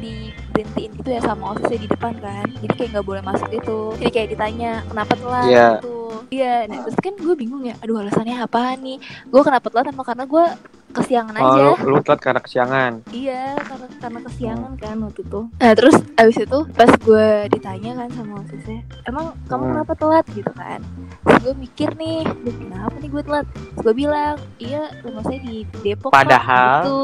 diberhentiin 0.01 0.95
gitu 0.97 1.09
ya 1.13 1.21
sama 1.21 1.53
osisnya 1.53 1.85
di 1.85 1.89
depan 1.93 2.17
kan. 2.17 2.49
Jadi 2.65 2.73
kayak 2.73 2.89
nggak 2.97 3.05
boleh 3.05 3.21
masuk 3.21 3.47
gitu 3.53 3.93
jadi 4.01 4.09
kayak 4.09 4.27
ditanya 4.33 4.71
kenapa 4.89 5.13
telat? 5.13 5.45
Iya. 5.45 5.69
gitu. 5.77 5.97
Iya 6.33 6.55
nah 6.65 6.77
terus 6.89 6.97
kan 6.97 7.13
gue 7.13 7.35
bingung 7.37 7.61
ya 7.61 7.77
aduh 7.85 8.01
alasannya 8.01 8.41
apa 8.41 8.73
nih? 8.81 8.97
Gue 9.29 9.41
kenapa 9.45 9.69
telat? 9.69 9.93
Emang 9.93 10.07
karena 10.07 10.25
gue 10.25 10.45
kesiangan 10.89 11.33
Oh, 11.35 11.45
aja 11.47 11.61
lu, 11.61 11.71
lu 11.87 11.99
telat 11.99 12.19
karena 12.19 12.39
kesiangan. 12.39 12.91
Iya, 13.09 13.53
karena 13.55 13.87
karena 13.95 14.19
kesiangan 14.23 14.71
kan 14.75 14.95
waktu 14.99 15.21
itu. 15.21 15.39
Nah, 15.53 15.73
terus 15.73 15.95
abis 16.15 16.37
itu 16.39 16.59
pas 16.71 16.91
gue 16.91 17.27
ditanya 17.49 17.91
kan 17.95 18.09
sama 18.09 18.33
osisnya, 18.39 18.79
emang 19.03 19.25
kamu 19.45 19.61
Hmm. 19.61 19.71
kenapa 19.71 19.93
telat 19.93 20.25
gitu 20.29 20.51
kan? 20.51 20.79
Terus 21.21 21.39
gue 21.39 21.53
mikir 21.55 21.89
nih, 21.93 22.25
duh 22.25 22.55
kenapa 22.55 22.95
nih 22.97 23.09
gue 23.09 23.23
telat? 23.23 23.45
Terus 23.47 23.79
gue 23.79 23.93
bilang, 23.95 24.35
iya 24.57 24.81
rumah 24.99 25.21
saya 25.21 25.39
di 25.39 25.55
Depok. 25.79 26.09
Pak." 26.09 26.17
Padahal- 26.19 26.81
gitu. 26.81 26.99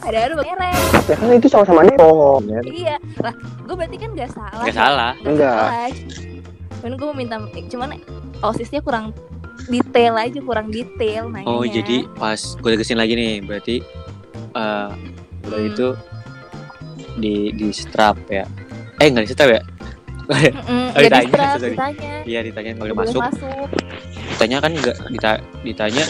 Padahal 0.00 0.28
rumah 0.30 0.46
merek. 0.50 0.82
Ya 1.04 1.14
kan 1.14 1.28
itu 1.30 1.48
sama-sama 1.48 1.80
Depok. 1.84 2.40
Iya, 2.64 2.96
lah 3.20 3.34
gue 3.36 3.74
berarti 3.74 3.96
kan 3.96 4.10
gak 4.12 4.30
salah. 4.30 4.64
Gak 4.64 4.74
salah. 4.74 5.12
Nggak 5.16 5.30
Enggak. 5.30 5.54
salah. 5.54 5.90
Cuman 6.74 6.92
gue 6.94 7.06
mau 7.06 7.16
minta, 7.16 7.36
cuman 7.64 7.88
osisnya 8.42 8.80
kurang 8.80 9.14
detail 9.64 10.14
aja, 10.14 10.38
kurang 10.38 10.68
detail 10.68 11.28
nanya. 11.28 11.46
Oh, 11.46 11.62
jadi 11.62 12.04
pas 12.14 12.36
gue 12.36 12.70
tegesin 12.72 12.96
lagi 12.96 13.14
nih, 13.14 13.40
berarti 13.40 13.76
udah 14.52 14.94
Hmm. 15.44 15.68
itu 15.68 15.88
di 17.14 17.52
di 17.52 17.68
strap 17.70 18.16
ya. 18.26 18.44
Eh, 18.98 19.06
enggak 19.06 19.26
di 19.26 19.32
strap 19.32 19.50
ya? 19.50 19.62
Mm-mm, 20.24 20.96
Oh, 20.96 21.00
jadi 21.00 21.20
ditanya, 21.28 21.48
ditanya. 21.60 22.12
Iya, 22.24 22.40
ditanya 22.42 22.70
kalau 22.72 22.86
Nggak 22.88 22.96
boleh 22.96 23.12
masuk. 23.12 23.22
masuk. 23.22 23.68
Ditanya 24.32 24.56
kan 24.58 24.70
enggak 24.72 24.96
dita, 25.10 25.30
ditanya 25.60 26.04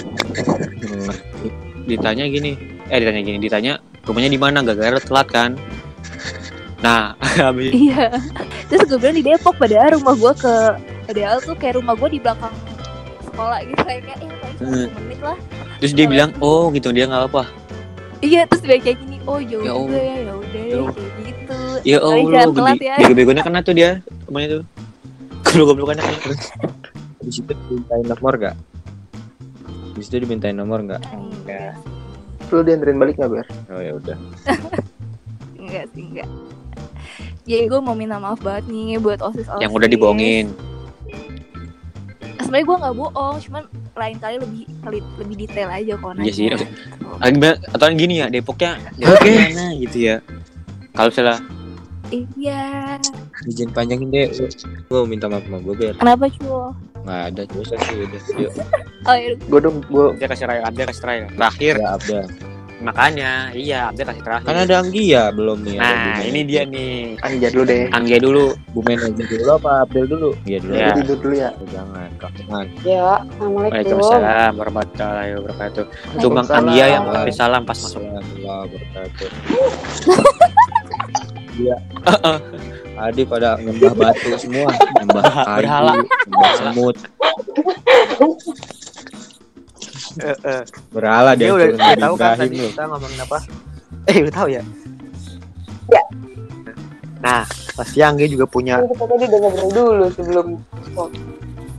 ditanya 1.85 2.25
gini. 2.27 2.53
Eh, 2.87 2.99
ditanya 3.01 3.21
gini, 3.21 3.39
ditanya 3.41 3.73
rumahnya 4.05 4.31
di 4.31 4.39
mana? 4.39 4.59
Gara-gara 4.63 5.01
telat 5.01 5.29
kan. 5.29 5.51
Nah, 6.79 7.17
habis 7.43 7.73
Iya. 7.73 8.13
Terus 8.69 8.85
gue 8.87 8.99
bilang 8.99 9.17
di 9.17 9.25
Depok 9.25 9.57
padahal 9.57 9.99
rumah 9.99 10.15
gue 10.15 10.33
ke 10.37 10.55
padahal 11.05 11.37
tuh 11.41 11.57
kayak 11.57 11.75
rumah 11.77 11.97
gue 11.97 12.09
di 12.11 12.21
belakang 12.21 12.53
sekolah 13.35 13.59
gitu 13.62 13.83
kayak 13.83 14.00
kayak 14.05 14.19
eh 14.21 14.31
paling 14.33 14.57
Hmm. 14.57 14.87
10 14.87 15.03
menit 15.03 15.21
lah. 15.21 15.37
terus 15.76 15.93
dia 15.93 16.07
bilang, 16.07 16.31
"Oh, 16.38 16.71
gitu 16.71 16.88
dia 16.91 17.05
nggak 17.05 17.25
apa." 17.26 17.43
Iya 18.21 18.41
terus 18.47 18.62
dia 18.62 18.79
kayak 18.79 18.97
gini, 18.97 19.17
oh 19.25 19.37
jauh 19.38 19.61
Ya 19.61 19.73
juga 19.75 19.99
ya, 19.99 20.14
ya 20.17 20.33
udah 20.33 20.49
Ya 20.55 20.64
deh 20.64 20.79
Allah. 20.79 20.95
kayak 20.95 21.12
gitu. 21.21 21.59
Ya 21.85 21.99
Allah, 22.00 22.43
telat 22.49 22.75
gede, 22.75 22.87
ya. 22.87 22.97
bego-begonya 22.97 23.43
kena 23.43 23.59
tuh 23.61 23.75
dia 23.75 23.91
rumahnya 24.25 24.49
tuh. 24.50 24.62
Goblok-goblokannya 25.45 26.03
kena 26.03 26.19
terus. 26.23 26.41
Di 27.19 27.31
situ 27.31 27.53
dimintain 27.53 28.05
nomor 28.07 28.33
gak? 28.38 28.57
Di 29.93 30.00
situ 30.00 30.17
dimintain 30.19 30.57
nomor 30.57 30.79
gak? 30.85 31.03
Enggak, 31.11 31.75
Lu 32.47 32.61
dianterin 32.61 32.97
balik 32.97 33.17
nggak 33.17 33.31
ber? 33.31 33.47
Oh 33.69 33.79
ya 33.79 33.93
udah. 33.95 34.17
enggak 35.61 35.85
sih 35.91 36.05
enggak. 36.07 36.29
Jadi 37.45 37.64
gue 37.67 37.81
mau 37.81 37.93
minta 37.93 38.17
maaf 38.17 38.41
banget 38.41 38.64
nih 38.67 38.97
buat 38.97 39.21
osis 39.21 39.45
osis. 39.47 39.61
Yang 39.61 39.73
udah 39.75 39.88
dibohongin. 39.91 40.47
Sebenarnya 42.41 42.67
gue 42.67 42.76
nggak 42.81 42.95
bohong, 42.97 43.37
cuman 43.41 43.62
lain 43.95 44.17
kali 44.19 44.37
lebih 44.38 44.62
lebih 45.17 45.37
detail 45.38 45.69
aja 45.69 45.93
kok 45.95 46.11
nanya. 46.12 46.25
Iya 46.25 46.33
sih. 46.33 46.45
Gitu. 46.49 46.67
Ah, 47.17 47.29
gimana- 47.29 47.61
Atau 47.71 47.87
gini 47.93 48.14
ya, 48.19 48.26
Depoknya 48.26 48.71
Depok 48.95 49.21
Oke. 49.21 49.31
mana 49.33 49.67
gitu 49.79 49.97
ya. 50.00 50.17
Kalau 50.93 51.11
salah 51.11 51.38
Iya. 52.11 53.00
Izin 53.45 53.71
panjangin 53.71 54.07
deh. 54.09 54.29
Gue 54.87 54.99
mau 55.03 55.09
minta 55.09 55.26
maaf 55.26 55.43
sama 55.43 55.59
gue 55.59 55.75
biar 55.75 55.95
Kenapa 55.99 56.31
cuy? 56.31 56.71
nggak 57.05 57.21
ada 57.29 57.43
dosa 57.50 57.75
sih 57.81 57.97
udah. 58.00 58.23
Yuk. 58.38 58.53
Oh 59.05 59.14
iya. 59.14 59.31
Gue 59.37 59.61
dong, 59.61 59.76
gue 59.85 60.07
dia 60.17 60.26
kasih 60.26 60.47
trial, 60.47 60.71
dia 60.71 60.85
kasih 60.87 61.03
trial. 61.03 61.26
Terakhir 61.31 61.75
Ya 61.76 61.88
Abda. 61.93 62.21
Makanya, 62.85 63.49
iya, 63.57 63.88
dia 63.97 64.05
kasih 64.05 64.21
terakhir. 64.21 64.47
Kan 64.47 64.57
ada 64.69 64.75
Anggia 64.85 65.23
belum 65.33 65.59
nih. 65.64 65.76
Nah, 65.81 66.21
ini 66.21 66.41
dia 66.45 66.62
nih. 66.69 67.17
anjir 67.25 67.50
dulu 67.50 67.64
deh. 67.64 67.85
Anggia 67.91 68.19
dulu. 68.21 68.45
Bumen 68.76 68.99
aja 69.00 69.25
dulu 69.25 69.45
apa 69.57 69.71
Abdel 69.88 70.05
dulu? 70.05 70.31
Iya 70.45 70.59
dulu. 70.61 70.73
Ya. 70.76 70.93
Tidur 70.93 71.17
dulu 71.19 71.35
ya. 71.35 71.50
Jangan, 71.73 72.09
jangan. 72.21 72.64
Ya, 72.85 73.07
assalamualaikum. 73.25 73.75
Waalaikumsalam 73.75 74.53
warahmatullahi 74.61 75.31
wabarakatuh. 75.41 75.85
Itu 75.88 76.26
Bang 76.29 76.47
Waalaikumsalam. 76.47 76.61
Anggia 76.61 76.87
yang 76.93 77.05
kasih 77.09 77.35
salam 77.35 77.62
pas 77.64 77.79
masuk. 77.81 78.03
Warahmatullahi 78.05 78.61
wabarakatuh. 78.69 79.29
Iya. 81.55 81.76
Adi 82.95 83.26
pada 83.26 83.59
nyembah 83.59 83.91
batu 83.91 84.38
semua, 84.38 84.71
nyembah 84.71 85.26
kayu, 85.50 85.67
Berhala. 85.67 85.95
nyembah 85.99 86.53
semut, 86.62 86.97
berhala 90.90 91.35
dia 91.35 91.49
Dia 91.49 91.52
udah, 91.52 91.66
turun 91.66 91.76
udah 91.76 91.97
tahu 91.99 92.14
kan 92.16 92.37
tadi 92.37 92.56
kita 92.64 92.83
ngomongin 92.87 93.21
apa? 93.21 93.38
Eh, 94.04 94.16
udah 94.21 94.35
tahu 94.35 94.49
ya? 94.49 94.62
Ya. 95.87 96.02
Nah, 97.18 97.42
pasti 97.73 97.99
Anggia 98.00 98.28
juga 98.28 98.44
punya 98.44 98.80
kita 98.80 99.04
tadi 99.04 99.25
udah 99.26 99.38
ngobrol 99.40 99.71
dulu 99.71 100.06
sebelum 100.12 100.47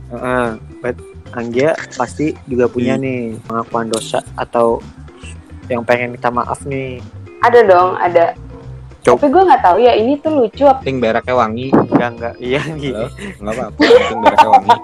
Heeh, 0.06 0.48
bet 0.80 0.96
Anggia 1.32 1.70
pasti 1.92 2.30
juga 2.46 2.66
punya 2.66 2.94
Hmm. 2.94 3.02
nih 3.02 3.20
pengakuan 3.42 3.86
dosa 3.86 4.22
atau 4.34 4.78
yang 5.66 5.82
pengen 5.82 6.14
minta 6.14 6.30
maaf 6.30 6.62
nih. 6.62 7.02
ada 7.38 7.60
dong, 7.62 7.94
ada. 7.96 8.32
Cok. 9.06 9.22
Tapi 9.22 9.30
gue 9.30 9.42
nggak 9.46 9.62
tahu 9.62 9.76
ya 9.78 9.92
ini 9.94 10.18
tuh 10.18 10.32
lucu 10.34 10.66
apa 10.66 10.82
Penting 10.82 10.98
beraknya 10.98 11.34
wangi, 11.38 11.70
Enggak 11.70 12.10
enggak. 12.18 12.34
Iya, 12.42 12.58
Anggi. 12.58 12.90
Halo? 12.90 13.06
nggak 13.38 13.54
apa-apa. 13.54 13.78
Penting 13.78 14.18
beraknya 14.18 14.48
wangi. 14.50 14.70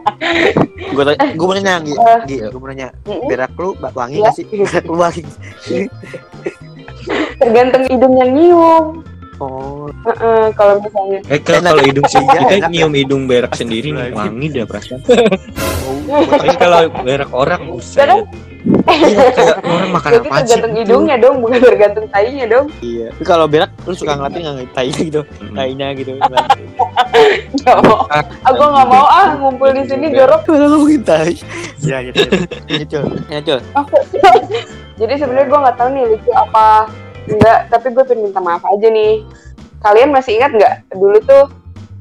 Gue 0.93 1.03
gue 1.11 1.47
mau 1.49 1.55
nanya 1.59 1.73
Anggi. 1.83 1.93
Eh. 1.93 2.19
Anggi, 2.23 2.37
gue 2.39 2.61
mau 2.61 2.69
nanya. 2.71 2.89
Berak 3.03 3.53
lu 3.59 3.69
ba- 3.75 3.91
wangi 3.91 4.15
Iya. 4.15 4.23
nggak 4.23 4.35
sih? 4.39 4.45
Berak 4.47 4.85
lu 4.87 4.95
wangi. 4.95 5.23
tergantung 7.43 7.83
hidung 7.91 8.15
yang 8.15 8.31
nyium. 8.31 8.85
Oh, 9.43 9.91
Heeh, 10.07 10.55
kalau 10.55 10.79
misalnya 10.79 11.19
Eh 11.27 11.41
kalau 11.43 11.83
hidung 11.83 12.07
sih 12.13 12.23
Iya, 12.23 12.41
kita 12.47 12.71
nyium 12.71 12.93
hidung 12.95 13.23
berak 13.27 13.53
sendiri 13.53 13.91
nih 13.91 14.07
Lagi. 14.07 14.15
wangi 14.15 14.47
dia 14.49 14.65
perasaan. 14.65 15.03
oh. 15.83 15.99
Tapi 16.31 16.55
kalau 16.57 16.81
berak 17.03 17.31
orang 17.33 17.63
buset. 17.67 18.07
Kan- 18.07 18.31
Kayak 18.63 19.59
orang 19.59 19.91
makan 19.91 20.11
berarti 20.15 20.23
apa 20.23 20.39
sih? 20.39 20.47
tergantung 20.47 20.75
hidungnya 20.79 21.17
dong, 21.19 21.37
bukan 21.43 21.59
tergantung 21.59 22.07
tainya 22.07 22.47
dong. 22.47 22.71
iya. 22.79 23.11
Tapi 23.11 23.25
kalau 23.27 23.47
berak 23.51 23.75
lu 23.83 23.91
suka 23.91 24.15
ngeliatin 24.15 24.39
nggak 24.41 24.71
tainya 24.71 25.01
gitu, 25.03 25.21
tainya 25.51 25.87
gitu. 25.99 26.13
Nggak 27.59 27.77
mau. 27.83 28.07
Aku 28.47 28.63
nggak 28.63 28.87
mau 28.87 29.05
ah 29.05 29.35
ngumpul 29.35 29.67
di 29.75 29.83
sini 29.85 30.15
jorok. 30.15 30.47
Kalau 30.47 30.67
ngomongin 30.71 31.03
tai. 31.03 31.35
Ya 31.83 32.07
gitu. 32.07 32.23
Gitu. 32.65 33.01
Ya, 33.27 33.43
Cul. 33.43 33.59
Aku. 33.75 33.97
Jadi 34.95 35.13
sebenarnya 35.19 35.47
gue 35.49 35.59
nggak 35.59 35.77
tahu 35.77 35.89
nih 35.91 36.05
lucu 36.07 36.31
apa 36.31 36.67
enggak, 37.29 37.71
tapi 37.71 37.87
gue 37.95 38.05
pengen 38.07 38.31
minta 38.31 38.41
maaf 38.43 38.63
aja 38.67 38.89
nih. 38.89 39.23
Kalian 39.83 40.15
masih 40.15 40.39
ingat 40.39 40.53
nggak 40.55 40.75
dulu 40.95 41.19
tuh 41.27 41.45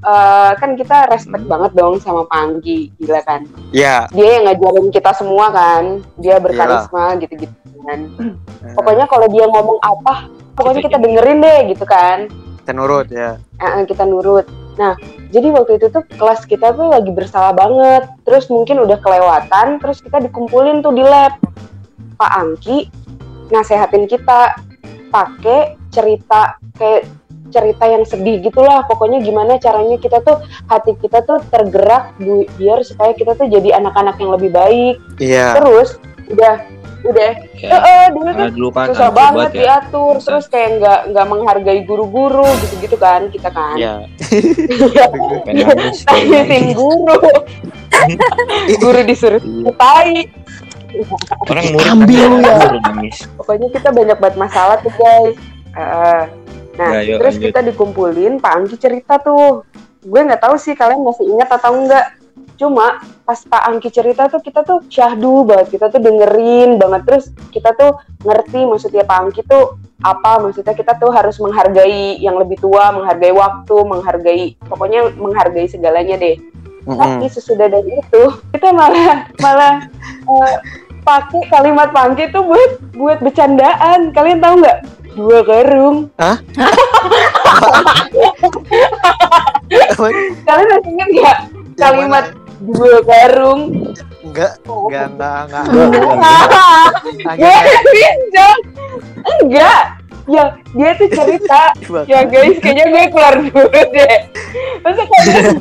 eh, 0.06 0.52
kan 0.58 0.74
kita 0.78 1.10
respect 1.10 1.46
banget 1.46 1.72
dong 1.78 2.02
sama 2.02 2.26
Panggi, 2.30 2.94
gila 3.02 3.22
kan? 3.26 3.46
Ya. 3.74 4.06
Dia 4.14 4.42
yang 4.42 4.44
ngajarin 4.50 4.90
kita 4.90 5.12
semua 5.18 5.50
kan, 5.54 6.02
dia 6.18 6.38
berkarisma 6.42 7.18
gitu-gitu 7.22 7.54
kan. 7.86 8.00
Pokoknya 8.78 9.06
kalau 9.10 9.28
dia 9.30 9.46
ngomong 9.50 9.82
apa, 9.82 10.30
pokoknya 10.58 10.82
kita 10.86 10.98
dengerin 11.02 11.40
deh 11.42 11.60
gitu 11.74 11.86
kan. 11.86 12.30
kita 12.62 12.78
nurut 12.78 13.10
ya. 13.10 13.42
Eh, 13.58 13.82
kita 13.90 14.06
nurut. 14.06 14.46
Nah, 14.78 14.94
jadi 15.34 15.50
waktu 15.50 15.82
itu 15.82 15.90
tuh 15.90 16.06
kelas 16.16 16.46
kita 16.46 16.78
tuh 16.78 16.94
lagi 16.94 17.10
bersalah 17.10 17.58
banget. 17.58 18.06
Terus 18.22 18.48
mungkin 18.54 18.86
udah 18.86 19.02
kelewatan, 19.02 19.82
terus 19.82 19.98
kita 20.00 20.22
dikumpulin 20.22 20.86
tuh 20.86 20.94
di 20.94 21.02
lab. 21.02 21.42
Pak 22.22 22.32
Angki 22.38 22.86
nasehatin 23.50 24.06
kita 24.06 24.54
pakai 25.12 25.60
cerita 25.90 26.56
kayak 26.74 27.04
cerita 27.52 27.84
yang 27.84 28.04
sedih 28.04 28.40
gitulah. 28.42 28.88
Pokoknya 28.88 29.20
gimana 29.20 29.60
caranya 29.60 30.00
kita 30.00 30.20
tuh 30.20 30.40
hati 30.66 30.96
kita 30.96 31.20
tuh 31.22 31.44
tergerak 31.46 32.16
bu- 32.16 32.48
biar 32.56 32.80
supaya 32.82 33.12
kita 33.12 33.36
tuh 33.36 33.46
jadi 33.46 33.76
anak-anak 33.76 34.16
yang 34.16 34.32
lebih 34.32 34.50
baik. 34.50 34.96
Iya. 35.20 35.60
Terus 35.60 36.00
udah 36.28 36.56
udah 37.02 37.32
Ya. 37.58 37.68
eh, 37.68 37.82
eh, 37.82 38.06
dulu 38.10 38.30
tuh 38.30 38.48
dulu 38.52 38.70
kan 38.70 38.88
susah 38.88 39.10
banget 39.10 39.50
ya. 39.52 39.58
diatur 39.58 40.16
Susah. 40.16 40.26
terus 40.28 40.46
kayak 40.48 40.70
nggak 40.78 41.00
nggak 41.10 41.26
menghargai 41.28 41.82
guru-guru 41.82 42.46
gitu-gitu 42.62 42.94
kan 42.96 43.26
kita 43.28 43.50
kan 43.50 43.74
Iya. 43.74 44.06
Nangis, 44.06 45.42
pengen 45.42 45.66
nangis. 45.68 45.98
tangisin 46.06 46.66
guru 46.74 47.18
guru 48.78 49.00
disuruh 49.04 49.42
tai 49.76 50.30
Orang 51.48 51.66
murid 51.72 51.90
Ambil 51.90 52.24
lu 52.28 52.38
ya. 52.42 52.58
Nangis. 52.84 53.18
pokoknya 53.36 53.68
kita 53.72 53.90
banyak 53.92 54.18
banget 54.20 54.38
masalah 54.38 54.78
tuh 54.80 54.94
guys. 54.94 55.36
Eh, 55.72 56.24
nah 56.76 56.90
Ya, 56.98 57.16
yuk, 57.16 57.18
terus 57.24 57.36
lanjut. 57.38 57.48
kita 57.52 57.60
dikumpulin 57.72 58.34
Pak 58.40 58.54
Angki 58.56 58.76
cerita 58.78 59.20
tuh. 59.20 59.64
Gue 60.02 60.22
nggak 60.26 60.42
tahu 60.42 60.56
sih 60.58 60.74
kalian 60.74 61.06
masih 61.06 61.30
ingat 61.30 61.50
atau 61.52 61.78
enggak 61.78 62.18
cuma 62.58 63.02
pas 63.26 63.38
Pak 63.42 63.64
Angki 63.70 63.90
cerita 63.90 64.30
tuh 64.30 64.42
kita 64.42 64.62
tuh 64.62 64.82
syahdu 64.88 65.46
banget. 65.46 65.78
Kita 65.78 65.90
tuh 65.90 66.02
dengerin 66.02 66.78
banget. 66.78 67.02
Terus 67.06 67.26
kita 67.50 67.74
tuh 67.74 67.98
ngerti 68.22 68.66
maksudnya 68.66 69.04
Pak 69.06 69.18
Angki 69.18 69.42
tuh 69.46 69.78
apa. 70.02 70.42
Maksudnya 70.42 70.74
kita 70.74 70.98
tuh 70.98 71.10
harus 71.14 71.38
menghargai 71.38 72.18
yang 72.18 72.38
lebih 72.38 72.58
tua 72.58 72.90
menghargai 72.92 73.34
waktu 73.34 73.76
menghargai 73.86 74.46
pokoknya 74.66 75.14
menghargai 75.18 75.70
segalanya 75.70 76.18
deh 76.18 76.38
tapi 76.86 77.26
sesudah 77.30 77.68
dari 77.70 77.92
itu 78.02 78.24
kita 78.58 78.74
malah 78.74 79.30
malah 79.38 79.86
eh, 80.26 80.56
pakai 81.02 81.42
kalimat 81.50 81.90
pangki 81.94 82.30
itu 82.30 82.40
buat 82.42 82.72
buat 82.98 83.20
bercandaan. 83.22 84.14
Kalian 84.14 84.42
tahu 84.42 84.62
nggak? 84.62 84.80
Dua 85.12 85.44
karung. 85.44 86.08
Kalian 90.48 90.68
masih 90.68 90.92
ingat 90.92 91.10
nggak 91.12 91.38
kalimat 91.78 92.26
dua 92.62 93.02
karung? 93.06 93.62
Enggak, 94.22 94.54
enggak, 94.64 95.06
enggak, 95.12 95.44
enggak. 95.50 95.66
Bisa 97.92 98.48
enggak 99.22 100.01
ya 100.32 100.44
dia 100.72 100.90
tuh 100.96 101.08
cerita 101.08 101.62
ya 102.12 102.24
guys 102.24 102.56
kayaknya 102.58 102.86
gue 102.88 103.04
keluar 103.10 103.36
dulu 103.38 103.62
deh 103.92 104.18
masa 104.82 105.04
kalian 105.04 105.56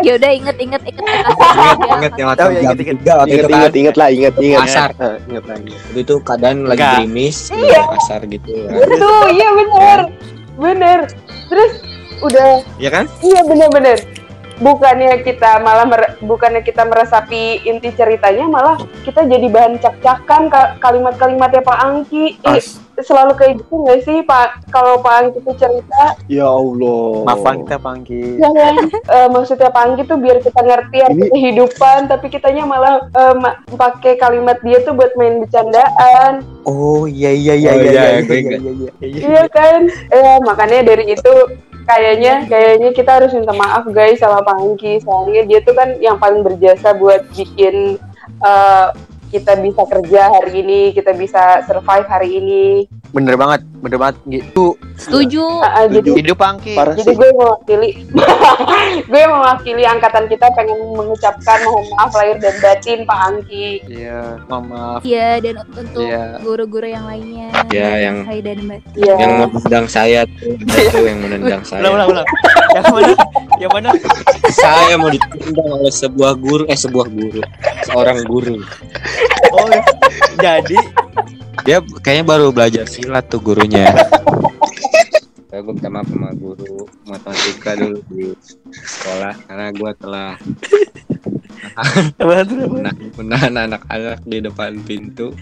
ya 0.00 0.12
udah 0.14 0.30
inget 0.30 0.56
inget 0.58 0.82
inget 0.84 2.12
yang 2.20 2.30
jam 2.34 2.50
inget-inget. 2.52 2.96
tiga 2.96 3.12
waktu 3.16 3.30
Ingat, 3.30 3.40
itu 3.40 3.46
kan. 3.46 3.56
ingat, 3.56 3.72
inget 3.74 3.94
lah, 3.94 4.08
inget, 4.08 4.34
inget. 4.38 4.60
Asar. 4.62 4.90
Eh, 4.94 5.16
inget 5.26 5.44
lagi. 5.44 5.72
Itu 5.94 6.14
keadaan 6.20 6.56
lagi 6.64 6.80
gerimis, 6.80 7.36
Iya. 7.50 7.82
asar 7.94 8.20
gitu 8.24 8.48
ya. 8.48 8.68
itu 8.70 9.10
iya 9.32 9.48
bener 9.50 9.98
bener 10.54 10.98
terus 11.48 11.72
udah 12.20 12.62
Iya 12.76 12.90
kan? 12.92 13.04
iya 13.20 13.40
bener-bener 13.42 13.98
bukannya 14.56 15.18
kita 15.20 15.58
malah 15.58 15.82
mer- 15.84 16.14
bukannya 16.20 16.62
kita 16.62 16.84
meresapi 16.84 17.42
inti 17.64 17.90
ceritanya 17.90 18.46
malah 18.46 18.76
kita 19.02 19.26
jadi 19.26 19.46
bahan 19.48 19.74
cak-cakan 19.76 20.46
ka- 20.46 20.78
kalimat-kalimatnya 20.78 21.58
Pak 21.60 21.78
Angki 21.80 22.38
Ih, 22.38 22.62
selalu 22.96 23.32
kayak 23.34 23.52
gitu 23.58 23.74
nggak 23.76 24.00
sih 24.00 24.18
Pak 24.20 24.48
kalau 24.68 24.98
Pak 24.98 25.14
Angki 25.16 25.38
tuh 25.40 25.54
cerita 25.54 26.14
Ya 26.26 26.44
Allah. 26.44 27.24
Maafan 27.24 27.62
kita 27.62 27.76
Pangki. 27.76 28.36
ya 28.36 28.48
kan 28.48 28.74
Eh, 29.04 29.28
maksudnya 29.28 29.68
Pak 29.68 29.82
Angki 29.84 30.02
tuh 30.04 30.16
biar 30.16 30.38
kita 30.38 30.60
ngerti 30.60 30.96
arti 31.00 31.18
Ini- 31.18 31.30
kehidupan 31.30 31.98
tapi 32.06 32.26
kitanya 32.28 32.62
malah 32.64 33.02
eh, 33.04 33.34
ma- 33.34 33.58
pakai 33.68 34.14
kalimat 34.14 34.60
dia 34.60 34.78
tuh 34.80 34.92
buat 34.92 35.10
main 35.14 35.40
bercandaan 35.40 36.46
Oh 36.62 37.04
iya 37.04 37.28
iya 37.28 37.54
iya 37.54 37.70
Oh, 37.70 37.76
iya 37.76 37.90
iya, 37.90 37.92
iya 37.92 38.08
iya 38.16 38.56
iya 38.56 38.70
iya. 38.70 38.90
iya. 39.00 39.20
Iya 39.22 39.44
kan? 39.48 39.80
Eh, 40.08 40.38
makanya 40.40 40.80
dari 40.84 41.04
itu 41.10 41.32
kayaknya 41.84 42.46
kayaknya 42.46 42.90
kita 42.90 43.10
harus 43.14 43.30
minta 43.30 43.52
maaf 43.52 43.84
guys 43.86 44.16
sama 44.16 44.40
Pak 44.40 44.56
Angki 44.56 44.98
soalnya 44.98 45.44
dia 45.44 45.60
tuh 45.60 45.72
kan 45.72 45.92
yang 45.98 46.16
paling 46.16 46.40
berjasa 46.40 46.94
buat 46.94 47.20
bikin 47.30 48.00
eh, 48.40 48.86
kita 49.34 49.58
bisa 49.58 49.82
kerja 49.82 50.30
hari 50.30 50.62
ini, 50.62 50.80
kita 50.94 51.10
bisa 51.10 51.42
survive 51.66 52.06
hari 52.06 52.38
ini. 52.38 52.64
Bener 53.10 53.34
banget, 53.34 53.66
bener 53.78 53.98
banget 53.98 54.16
gitu. 54.28 54.78
setuju 54.94 55.42
ah, 55.58 55.90
jadi 55.90 56.06
Hidup 56.14 56.38
Pangki. 56.38 56.78
Parah 56.78 56.94
jadi 56.94 57.10
sih. 57.10 57.18
gue 57.18 57.30
mewakili 57.30 57.90
gue 59.10 59.22
mewakili 59.24 59.82
angkatan 59.82 60.30
kita 60.30 60.46
pengen 60.54 60.78
mengucapkan 60.94 61.58
mohon 61.66 61.82
maaf 61.90 62.14
lahir 62.14 62.38
dan 62.38 62.54
batin 62.62 63.02
Pak 63.02 63.18
Angki. 63.20 63.82
Iya, 63.84 64.38
mohon 64.46 64.70
maaf. 64.70 65.00
Iya 65.02 65.42
dan 65.42 65.54
untuk 65.68 65.98
Iya. 65.98 66.38
guru-guru 66.38 66.86
yang 66.86 67.06
lainnya 67.06 67.50
Iya, 67.70 67.90
yang- 68.06 68.22
Hai 68.22 68.38
dan 68.38 68.58
Mbak 68.62 68.80
Iya. 68.94 69.14
Yang 69.18 69.30
mau 69.32 69.48
menendang 69.50 69.86
saya 69.88 70.20
tuh, 70.30 70.54
itu 70.54 70.98
yang 71.02 71.18
menendang 71.18 71.62
saya. 71.66 71.80
Ulang, 71.82 71.94
ulang, 71.98 72.08
ulang. 72.14 72.26
Yang 72.70 72.86
mana? 72.86 73.12
Yang 73.54 73.70
mana? 73.74 73.88
Saya 74.50 74.94
mau 74.94 75.10
ditendang 75.10 75.70
oleh 75.72 75.90
sebuah 75.92 76.32
guru, 76.34 76.62
eh 76.66 76.78
sebuah 76.78 77.06
guru, 77.08 77.42
seorang 77.84 78.22
guru. 78.22 78.62
Oh, 79.54 79.70
jadi 80.38 80.78
Dia 81.64 81.80
kayaknya 82.04 82.24
baru 82.28 82.52
belajar 82.52 82.84
silat 82.84 83.32
tuh 83.32 83.40
gurunya. 83.40 83.88
Saya 85.48 85.64
gue 85.64 85.72
minta 85.72 85.88
maaf 85.88 86.10
sama 86.12 86.34
guru 86.36 86.84
matematika 87.08 87.72
dulu 87.78 88.04
di 88.12 88.36
sekolah 88.74 89.34
karena 89.48 89.66
gue 89.72 89.90
telah 89.96 90.30
menahan, 93.16 93.54
anak-anak 93.70 94.20
di 94.28 94.38
depan 94.44 94.76
pintu. 94.84 95.32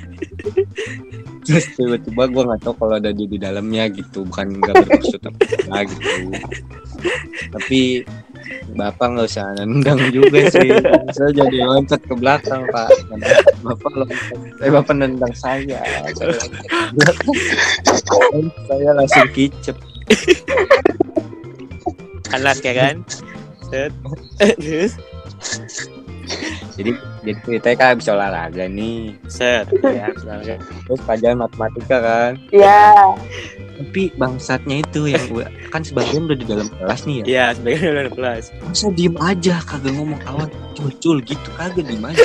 Terus 1.42 1.66
tiba-tiba 1.74 2.30
gue 2.30 2.42
nggak 2.44 2.60
tahu 2.62 2.74
kalau 2.78 3.02
ada 3.02 3.10
dia 3.10 3.26
di 3.26 3.38
dalamnya 3.42 3.90
gitu, 3.90 4.22
bukan 4.22 4.62
nggak 4.62 4.78
bermaksud 4.78 5.20
apa 5.26 5.78
gitu. 5.90 6.30
Tapi 7.50 8.06
bapak 8.72 9.06
nggak 9.12 9.26
usah 9.28 9.52
nendang 9.58 10.00
juga 10.10 10.48
sih, 10.48 10.68
saya 11.14 11.30
jadi 11.30 11.58
loncat 11.64 12.00
ke 12.02 12.14
belakang 12.16 12.64
pak. 12.70 12.88
Bapak 13.62 13.92
loncat, 13.94 14.38
saya 14.58 14.70
bapak 14.72 14.94
nendang 14.96 15.34
saya. 15.36 15.80
Saya, 16.16 16.34
saya 18.66 18.90
langsung 18.96 19.28
kicep. 19.32 19.76
anak 22.32 22.64
ya 22.64 22.72
kan? 22.72 22.94
Set. 23.68 23.92
Terus 24.40 24.96
Jadi 26.72 26.90
jadi 27.22 27.76
kan 27.76 28.00
bisa 28.00 28.12
olahraga 28.12 28.64
nih. 28.64 29.12
set. 29.26 29.68
Ya, 29.84 30.08
sebenarnya. 30.14 30.56
Terus 30.86 31.00
pelajaran 31.04 31.38
matematika 31.38 31.96
kan. 31.98 32.32
Iya. 32.48 33.12
Tapi 33.72 34.14
bangsatnya 34.14 34.80
itu 34.80 35.10
yang 35.10 35.24
gua 35.26 35.46
kan 35.68 35.82
sebagian 35.82 36.24
udah 36.24 36.38
di 36.38 36.46
dalam 36.46 36.68
kelas 36.70 37.00
nih 37.02 37.16
ya. 37.18 37.24
Iya, 37.24 37.44
sebagai 37.56 37.86
udah 37.88 38.12
kelas. 38.14 38.44
Masa 38.62 38.88
diem 38.90 39.16
aja 39.18 39.54
kagak 39.60 39.92
ngomong 39.92 40.20
kawan 40.22 40.48
cul-cul 40.72 41.18
gitu 41.20 41.48
kagak 41.56 41.84
diem 41.84 42.04
aja. 42.04 42.22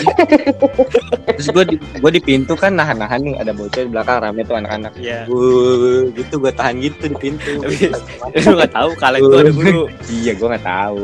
Terus 1.34 1.48
gua 1.50 1.64
di 1.64 1.76
gua 1.98 2.12
di 2.12 2.22
pintu 2.22 2.54
kan 2.54 2.72
nahan-nahan 2.72 3.20
nih 3.20 3.36
ada 3.38 3.52
bocah 3.52 3.82
di 3.82 3.90
belakang 3.90 4.18
rame 4.22 4.42
tuh 4.44 4.56
anak-anak. 4.56 4.94
Iya. 4.96 5.26
Wuh, 5.28 6.12
gitu 6.14 6.38
gua 6.38 6.54
tahan 6.54 6.78
gitu 6.80 7.10
di 7.10 7.18
pintu. 7.18 7.52
Tapi- 7.60 7.92
Lu 8.44 8.54
nggak 8.56 8.72
tahu 8.72 8.90
kalau 8.96 9.18
itu 9.18 9.36
ada 9.36 9.52
guru. 9.52 9.82
iya 10.08 10.32
gua 10.36 10.48
nggak 10.54 10.66
tahu. 10.68 11.00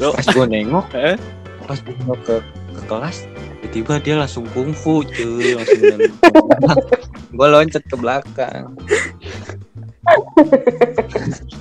Lo- 0.00 0.14
Pas 0.14 0.26
gua 0.28 0.46
nengok, 0.46 0.86
Eh? 0.92 1.16
pas 1.62 1.78
gua 1.78 1.94
nengok 1.94 2.20
ke 2.26 2.36
ke 2.72 2.82
kelas 2.88 3.28
tiba-tiba 3.72 4.04
dia 4.04 4.14
langsung 4.20 4.44
kungfu 4.52 5.00
cuy 5.00 5.56
langsung 5.56 5.96
gua 7.32 7.46
loncat 7.48 7.80
ke 7.88 7.96
belakang. 7.96 8.76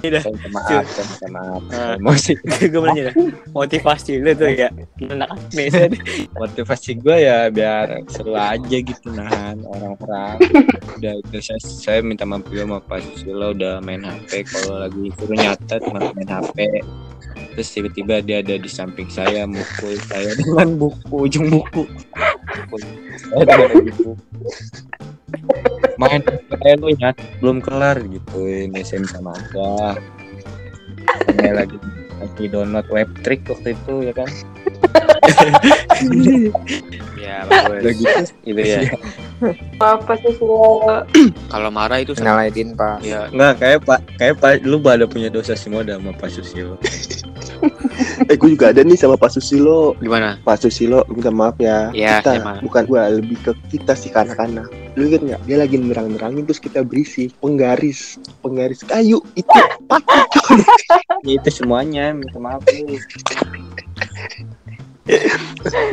Iya. 0.01 0.17
saya 0.17 0.33
minta 0.33 0.49
maaf 0.49 0.85
minta 0.97 1.27
maaf. 1.29 1.63
Ah. 1.71 1.93
emosi. 1.95 2.33
Gue 2.73 2.79
mau 2.81 2.89
nanya 2.89 3.13
motivasi 3.53 4.17
lu 4.17 4.33
tuh 4.33 4.49
ya. 4.49 4.73
Anak 5.13 5.29
motivasi 6.33 6.97
gue 6.97 7.17
ya 7.21 7.53
biar 7.53 8.01
seru 8.09 8.33
aja 8.33 8.77
gitu 8.81 9.07
nahan 9.13 9.61
orang-orang. 9.61 10.41
Udah 10.97 11.13
itu 11.21 11.37
saya, 11.39 11.61
saya 11.61 11.99
minta 12.01 12.25
maaf 12.25 12.43
juga 12.49 12.65
sama 12.65 12.77
Pak 12.81 12.99
Susilo 13.13 13.53
udah 13.53 13.77
main 13.85 14.01
HP 14.01 14.49
kalau 14.49 14.89
lagi 14.89 15.05
suruh 15.21 15.37
nyatet 15.37 15.81
main 15.93 16.27
HP 16.27 16.57
terus 17.55 17.69
tiba-tiba 17.71 18.23
dia 18.23 18.39
ada 18.39 18.55
di 18.55 18.69
samping 18.71 19.07
saya 19.11 19.43
mukul 19.47 19.95
saya 20.07 20.31
dengan 20.39 20.79
buku 20.79 21.15
ujung 21.27 21.47
buku 21.51 21.83
Mukul 22.51 22.81
saya 23.31 23.43
dengan 23.47 23.83
buku 23.91 24.11
main 25.99 26.21
lu 26.81 26.89
nyat 26.97 27.15
belum 27.39 27.61
kelar 27.63 27.99
gitu 28.03 28.47
ini 28.47 28.81
saya 28.83 29.03
minta 29.03 29.19
maaf 29.23 29.47
ya 29.53 29.95
saya 31.37 31.51
lagi 31.63 31.77
lagi 32.21 32.43
download 32.49 32.87
web 32.91 33.09
trick 33.23 33.41
waktu 33.47 33.73
itu 33.75 33.93
ya 34.09 34.13
kan 34.15 34.29
Ya, 37.21 37.45
bagus. 37.47 38.33
gitu 38.43 38.57
Itu 38.57 38.61
ya. 38.65 38.81
Apa 39.79 40.13
sih? 40.19 40.35
Kalau 41.53 41.69
marah 41.69 42.01
itu 42.01 42.17
Nyalaidin 42.17 42.73
Pak. 42.75 43.05
ya 43.05 43.29
Enggak, 43.31 43.53
kayak 43.61 43.79
Pak, 43.85 43.99
kayak 44.17 44.35
Pak 44.41 44.53
lu 44.65 44.81
pada 44.81 45.05
punya 45.07 45.29
dosa 45.29 45.53
semua 45.53 45.85
dah 45.85 46.01
sama 46.01 46.11
Pak 46.17 46.29
Susilo. 46.33 46.75
Eh, 48.29 48.35
gue 48.37 48.49
juga 48.53 48.73
ada 48.73 48.81
nih 48.81 48.97
sama 48.97 49.15
Pak 49.17 49.37
Susilo. 49.37 49.93
gimana? 50.01 50.37
Pak 50.41 50.65
Susilo, 50.65 51.05
minta 51.09 51.29
maaf 51.29 51.57
ya. 51.61 51.93
Iya, 51.93 52.21
kita, 52.21 52.41
emang. 52.41 52.57
bukan 52.65 52.83
gua, 52.89 53.09
lebih 53.09 53.37
ke 53.41 53.51
kita 53.69 53.93
sih 53.93 54.09
ke 54.09 54.17
anak-anak. 54.17 54.69
Lu 54.97 55.07
inget 55.07 55.21
nggak? 55.23 55.41
Dia 55.45 55.57
lagi 55.61 55.75
nerang-nerangin 55.77 56.43
terus 56.45 56.61
kita 56.61 56.81
berisi 56.83 57.29
penggaris, 57.39 58.17
penggaris 58.41 58.81
kayu 58.85 59.21
itu 59.37 59.59
patah. 59.85 60.25
Ya 61.21 61.37
itu 61.37 61.49
semuanya, 61.53 62.11
minta 62.17 62.37
maaf 62.41 62.65
lu. 62.65 62.97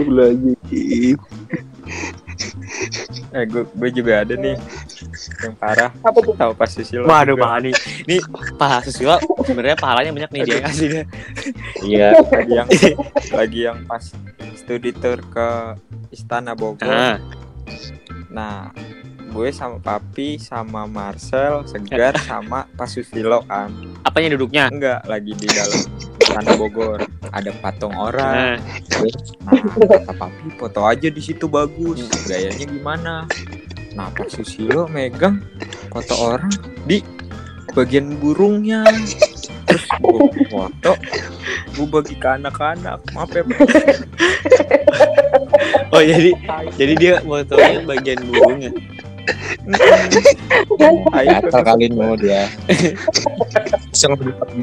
Lagi. 0.08 0.54
Eh 3.34 3.44
gue 3.48 3.62
gue 3.66 3.90
juga 3.92 4.22
ada 4.24 4.34
nih 4.36 4.56
yang 5.38 5.54
parah 5.54 5.90
Apa 5.98 6.18
tuh? 6.18 6.32
tahu 6.32 6.52
pas 6.52 6.66
Susilo. 6.66 7.04
Waduh. 7.04 7.34
Pak 7.34 7.54
nih. 7.60 7.74
Ini 8.04 8.16
Pak 8.54 8.84
Susilo 8.84 9.16
sebenarnya 9.40 9.74
pahalanya 9.74 10.10
banyak 10.12 10.30
nih 10.30 10.42
dia 10.44 10.58
kasih 10.60 10.86
dia. 10.88 11.04
Iya, 11.80 12.08
lagi 12.24 12.52
yang 12.54 12.68
lagi 13.32 13.60
yang 13.64 13.78
pas 13.84 14.04
studi 14.54 14.90
tour 14.92 15.18
ke 15.24 15.48
Istana 16.08 16.52
Bogor. 16.52 16.86
Nah, 16.86 17.16
Nah, 18.28 18.68
gue 19.28 19.48
sama 19.50 19.76
Papi 19.78 20.36
sama 20.36 20.84
Marcel, 20.84 21.64
Segar 21.64 22.12
sama 22.28 22.68
Pak 22.70 22.86
Susilo 22.86 23.40
kan. 23.42 23.72
apanya 24.00 24.32
duduknya? 24.32 24.68
Enggak, 24.68 25.00
lagi 25.04 25.32
di 25.32 25.46
dalam 25.46 25.80
Istana 26.18 26.52
Bogor. 26.54 27.00
Ada 27.28 27.52
patung 27.54 27.92
orang. 27.92 28.56
Nah, 28.56 29.04
Nah, 29.44 29.62
kata 30.00 30.12
Papi 30.12 30.48
foto 30.54 30.80
aja 30.82 31.08
di 31.08 31.20
situ 31.20 31.44
bagus. 31.44 32.04
Gayanya 32.24 32.64
gimana? 32.64 33.12
Pak 33.98 34.30
Susilo 34.30 34.86
megang 34.86 35.42
foto 35.90 36.14
orang 36.14 36.54
di 36.86 37.02
bagian 37.74 38.14
burungnya. 38.22 38.86
Terus 39.66 39.84
gue 39.98 40.46
foto 40.46 40.92
gue 41.74 41.86
bagi 41.90 42.14
ke 42.14 42.28
anak-anak 42.38 43.02
maaf 43.10 43.34
ya. 43.34 43.42
Oh 45.90 46.02
jadi 46.04 46.30
jadi 46.78 46.94
dia 46.94 47.14
motonya 47.26 47.82
bagian 47.82 48.22
burungnya. 48.22 48.70
Gatal 51.18 51.62
kali 51.64 51.86
mau 51.92 52.14
dia. 52.14 52.48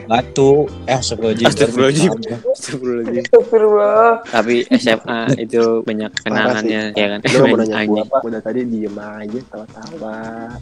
Batu. 0.07 0.69
Eh, 0.85 0.95
astagfirullahaladzim. 0.95 1.47
Astagfirullahaladzim. 1.47 2.11
Astagfirullahaladzim. 2.15 3.23
Astagfirullah. 3.25 4.11
Tapi 4.25 4.55
SMA 4.75 5.19
itu 5.45 5.61
banyak 5.83 6.11
kenangannya 6.21 6.81
ya 6.93 7.05
kan. 7.11 7.19
Lu 7.25 7.45
mau 7.45 7.57
nanya 7.57 7.83
gua 7.85 8.01
apa? 8.05 8.17
Udah 8.23 8.41
tadi 8.41 8.59
diem 8.63 8.95
aja 8.95 9.39
tawa-tawa. 9.51 10.15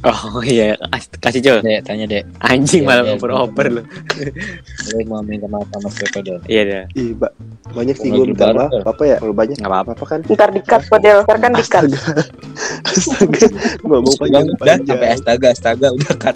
Oh 0.04 0.42
iya, 0.42 0.74
Kas- 0.90 1.12
kasih 1.20 1.42
Jol. 1.42 1.58
Dek, 1.62 1.86
tanya 1.86 2.06
dek. 2.10 2.24
Anjing 2.42 2.84
Iya, 2.84 2.90
malah 2.90 3.04
iya, 3.06 3.12
ngoper-ngoper 3.16 3.66
lu. 3.70 3.82
Lu 4.90 4.98
mau 5.08 5.22
minta 5.22 5.48
maaf 5.48 5.68
sama 5.70 5.90
siapa 5.90 6.20
dek? 6.20 6.40
Iya. 6.50 6.90
Ih, 6.94 7.14
Mbak. 7.16 7.32
Banyak 7.74 7.96
sih 7.96 8.10
gua 8.10 8.26
minta 8.26 8.46
maaf. 8.52 8.72
Apa 8.84 9.04
ya? 9.06 9.18
Kalau 9.22 9.36
banyak 9.36 9.56
Enggak 9.60 9.72
apa-apa. 9.72 9.92
apa 9.94 10.06
kan? 10.08 10.20
Ntar 10.26 10.50
dikat 10.52 10.82
model, 10.90 11.18
ntar 11.24 11.38
kan 11.38 11.52
dikat. 11.54 11.84
Astaga. 11.86 12.00
Astaga. 12.84 13.46
Ngomong 13.94 14.16
Udah, 14.18 14.78
sampai 14.82 15.10
astaga 15.12 15.48
astaga 15.52 15.88
udah 15.92 16.14
cut. 16.18 16.36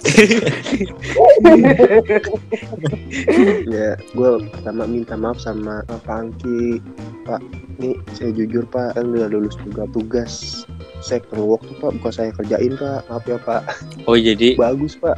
ya 3.66 3.88
gue 3.96 4.30
pertama 4.48 4.84
minta 4.84 5.14
maaf 5.14 5.38
sama 5.38 5.82
Pak 5.86 6.06
Angki 6.08 6.78
Pak 7.24 7.40
nih 7.78 7.94
saya 8.12 8.30
jujur 8.32 8.64
Pak 8.64 8.94
kan 8.94 9.04
udah 9.08 9.28
lulus 9.28 9.54
juga 9.60 9.84
tugas 9.90 10.64
saya 11.00 11.22
perlu 11.24 11.54
waktu 11.54 11.72
Pak 11.76 11.90
bukan 11.98 12.12
saya 12.12 12.30
kerjain 12.32 12.74
Pak 12.74 13.00
maaf 13.08 13.24
ya 13.24 13.38
Pak 13.38 13.62
Oh 14.04 14.14
jadi 14.14 14.54
bagus 14.54 14.94
Pak 14.94 15.16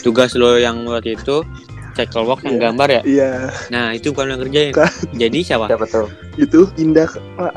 tugas 0.00 0.32
lo 0.32 0.56
yang 0.56 0.84
waktu 0.84 1.14
itu 1.14 1.44
cycle 1.92 2.24
walk 2.24 2.40
yang 2.40 2.56
Iya. 2.56 2.62
gambar 2.62 2.88
ya? 2.90 3.02
iya 3.04 3.30
Nah 3.68 3.92
itu 3.92 4.10
bukan 4.10 4.24
lo 4.24 4.32
yang 4.32 4.42
kerjain. 4.42 4.72
Bukan. 4.72 4.90
Jadi 5.12 5.38
siapa? 5.42 5.66
Siapa 5.68 5.84
tuh? 5.86 6.08
itu 6.36 6.60
Indah 6.76 7.08
Pak 7.36 7.52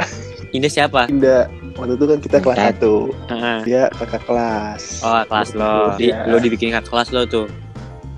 Ini 0.52 0.68
siapa? 0.68 1.08
Indah 1.08 1.48
waktu 1.76 1.94
itu 1.94 2.06
kan 2.06 2.20
kita 2.20 2.38
kelas 2.40 2.58
satu 2.58 2.96
Heeh. 3.28 3.60
dia 3.64 3.82
kakak 3.94 4.24
kelas 4.24 4.82
Oh 5.02 5.22
kelas 5.24 5.50
lo. 5.54 5.96
Di, 5.96 6.10
Iya. 6.10 6.26
lo 6.26 6.38
dibikin 6.38 6.72
kakak 6.72 6.88
kelas 6.90 7.10
lo 7.12 7.22
tuh. 7.26 7.48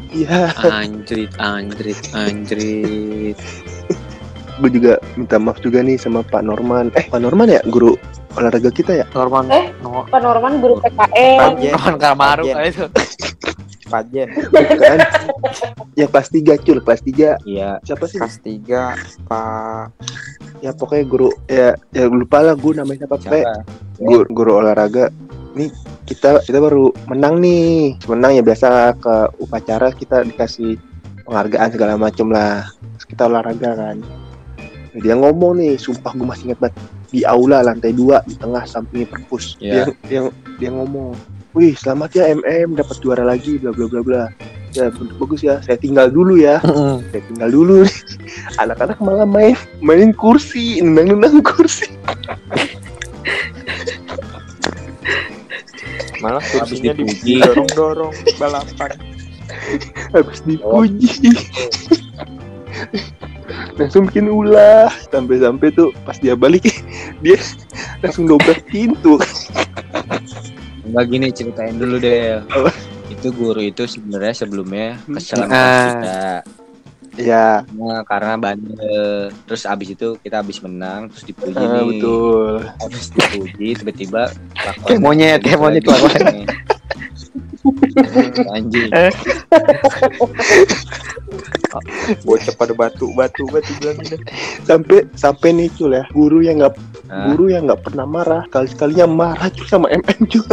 iya 0.09 0.53
Anjrit, 0.63 1.33
anjrit, 1.35 1.99
anjrit. 2.13 3.37
gue 4.57 4.69
juga 4.71 4.97
minta 5.13 5.37
maaf 5.37 5.59
juga 5.59 5.79
nih 5.79 5.95
sama 5.95 6.23
Pak 6.23 6.41
Norman 6.41 6.89
eh 6.93 7.05
Pak 7.05 7.19
Norman 7.19 7.45
ya 7.47 7.61
guru 7.63 7.93
olahraga 8.33 8.69
kita 8.69 8.93
ya 8.95 9.05
Norman. 9.11 9.49
Eh? 9.49 9.69
No, 9.79 10.01
Pak 10.03 10.17
Norman 10.17 10.57
guru 10.57 10.77
PKN. 10.79 11.37
Pajen, 11.37 11.71
Norman 11.73 11.97
Kamaru 11.97 12.45
itu. 12.59 12.85
Pajen 13.87 14.27
bukan 14.51 14.99
ya 15.95 16.05
kelas 16.05 16.27
3 16.27 16.59
cul 16.59 16.77
kelas 16.79 17.01
3 17.01 17.39
Iya. 17.45 17.79
siapa 17.81 18.03
sih 18.03 18.19
kelas 18.19 18.37
3 18.41 18.99
Pak 19.25 19.83
ya 20.61 20.71
pokoknya 20.73 21.05
guru 21.05 21.29
ya 21.47 21.77
ya 21.93 22.05
lupa 22.09 22.41
lah 22.41 22.55
gue 22.57 22.73
namanya 22.75 23.05
siapa 23.05 23.17
Pe. 23.21 23.41
Guru, 23.97 24.25
guru 24.29 24.51
olahraga. 24.61 25.09
Nih 25.57 25.69
kita 26.05 26.41
kita 26.45 26.57
baru 26.61 26.93
menang 27.09 27.41
nih. 27.41 27.97
Menang 28.05 28.37
ya 28.37 28.43
biasa 28.45 28.93
ke 28.97 29.15
upacara 29.41 29.93
kita 29.93 30.25
dikasih 30.25 30.77
penghargaan 31.25 31.69
segala 31.73 31.93
macem 31.97 32.29
lah. 32.29 32.67
Terus 32.97 33.05
kita 33.05 33.29
olahraga 33.29 33.73
kan. 33.73 33.97
Dia 34.97 35.13
ngomong 35.13 35.61
nih 35.61 35.77
sumpah 35.77 36.13
gue 36.13 36.25
masih 36.25 36.51
ingat 36.51 36.59
banget. 36.67 36.75
Di 37.07 37.23
aula 37.23 37.63
lantai 37.63 37.95
dua 37.95 38.19
di 38.27 38.35
tengah 38.35 38.67
sampingnya 38.67 39.07
perpus. 39.07 39.55
Iya. 39.61 39.87
dia, 40.05 40.21
dia 40.21 40.21
dia 40.57 40.69
ngomong 40.73 41.37
wih 41.57 41.73
selamat 41.73 42.09
ya 42.13 42.23
MM 42.37 42.77
dapat 42.77 43.01
juara 43.01 43.25
lagi 43.25 43.57
bla 43.57 43.73
bla 43.73 43.89
bla 43.89 44.01
bla 44.05 44.23
ya 44.77 44.93
bagus 44.93 45.41
ya. 45.41 45.57
Saya 45.65 45.77
tinggal 45.81 46.13
dulu 46.13 46.37
ya. 46.37 46.61
Saya 47.09 47.21
tinggal 47.25 47.49
dulu. 47.49 47.81
Anak-anak 48.61 49.01
malah 49.01 49.25
main 49.25 49.57
mainin 49.81 50.13
kursi 50.13 50.77
nendang-nendang 50.79 51.41
kursi. 51.49 51.89
Malah 56.17 56.41
Habis 56.41 56.81
kursinya 56.81 56.93
dipuji. 56.97 57.37
didorong-dorong 57.41 58.13
balapan. 58.37 58.91
Habis 60.13 60.39
dipuji. 60.45 61.09
Langsung 63.77 64.09
bikin 64.09 64.29
ulah. 64.29 64.89
Sampai-sampai 65.09 65.69
tuh 65.73 65.93
pas 66.05 66.17
dia 66.17 66.33
balik 66.33 66.65
dia 67.21 67.37
langsung 68.01 68.25
dobrak 68.25 68.65
pintu. 68.69 69.17
Enggak 70.85 71.05
gini 71.09 71.27
ceritain 71.29 71.77
dulu 71.77 71.97
deh. 72.01 72.41
Itu 73.07 73.27
guru 73.31 73.59
itu 73.59 73.83
sebenarnya 73.83 74.33
sebelumnya 74.35 74.99
kesel 75.07 75.43
sama 75.43 75.51
Ah. 75.51 75.87
kita. 75.89 76.21
ya 77.17 77.65
Nah, 77.73 78.05
karena 78.05 78.37
bandel. 78.37 79.33
Terus 79.49 79.65
abis 79.65 79.89
itu 79.91 80.21
kita 80.21 80.45
abis 80.45 80.61
menang, 80.61 81.09
terus 81.09 81.25
dipuji 81.25 81.57
ah, 81.57 81.81
nih. 81.81 81.85
betul 81.89 82.61
Abis 82.77 83.09
dipuji, 83.09 83.67
tiba-tiba 83.73 84.21
kelakuan 84.53 84.85
Kayak 84.85 85.01
monyet, 85.01 85.39
kayak 85.41 85.57
monyet 85.57 85.81
kelakuannya. 85.81 86.45
Anjing. 88.53 88.89
bocah 92.23 92.53
pada 92.55 92.73
batu 92.73 93.11
batu 93.13 93.43
batu 93.51 93.69
bilang 93.77 93.99
gitu 93.99 94.15
sampai 94.63 95.03
sampai 95.13 95.49
nih 95.53 95.67
cul 95.75 95.91
ya 95.93 96.03
guru 96.09 96.39
yang 96.41 96.63
nggak 96.63 96.73
Nah, 97.07 97.31
guru 97.31 97.47
yang 97.47 97.67
nggak 97.67 97.87
pernah 97.87 98.03
marah 98.03 98.43
kali 98.49 98.67
sekalinya 98.67 99.07
marah 99.07 99.47
cul 99.51 99.63
sama 99.63 99.87
MM 99.91 100.27
cul 100.27 100.43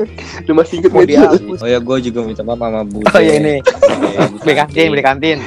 lu 0.48 0.52
masih 0.56 0.80
inget 0.80 0.90
Mau 0.92 1.04
Cul? 1.04 1.08
dihapus 1.08 1.58
Oh 1.60 1.68
ya 1.68 1.78
gue 1.78 1.96
juga 2.00 2.18
minta 2.24 2.42
maaf 2.44 2.58
sama 2.60 2.80
Bu. 2.84 2.98
Oh 3.04 3.20
iya 3.20 3.34
ini. 3.38 3.56
Beli 4.42 4.54
kantin, 4.56 4.86
beli 4.92 5.04
kantin. 5.04 5.38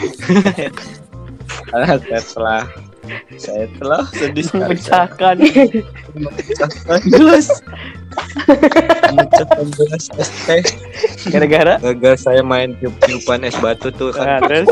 Karena 1.70 1.98
saya 1.98 2.22
telah 2.22 2.62
saya 3.38 3.66
telah 3.78 4.04
sedih 4.14 4.46
sekali. 4.46 4.78
Pecahkan. 4.78 5.36
Memecahkan. 5.38 6.18
Memecahkan 6.18 7.00
gelas. 7.10 7.48
Gara-gara. 11.30 11.74
Gagal 11.82 12.16
saya 12.20 12.42
main 12.42 12.76
tiup-tiupan 12.80 13.44
es 13.44 13.56
batu 13.58 13.90
tuh 13.92 14.12
Nah, 14.16 14.40
kan. 14.40 14.48
terus? 14.48 14.68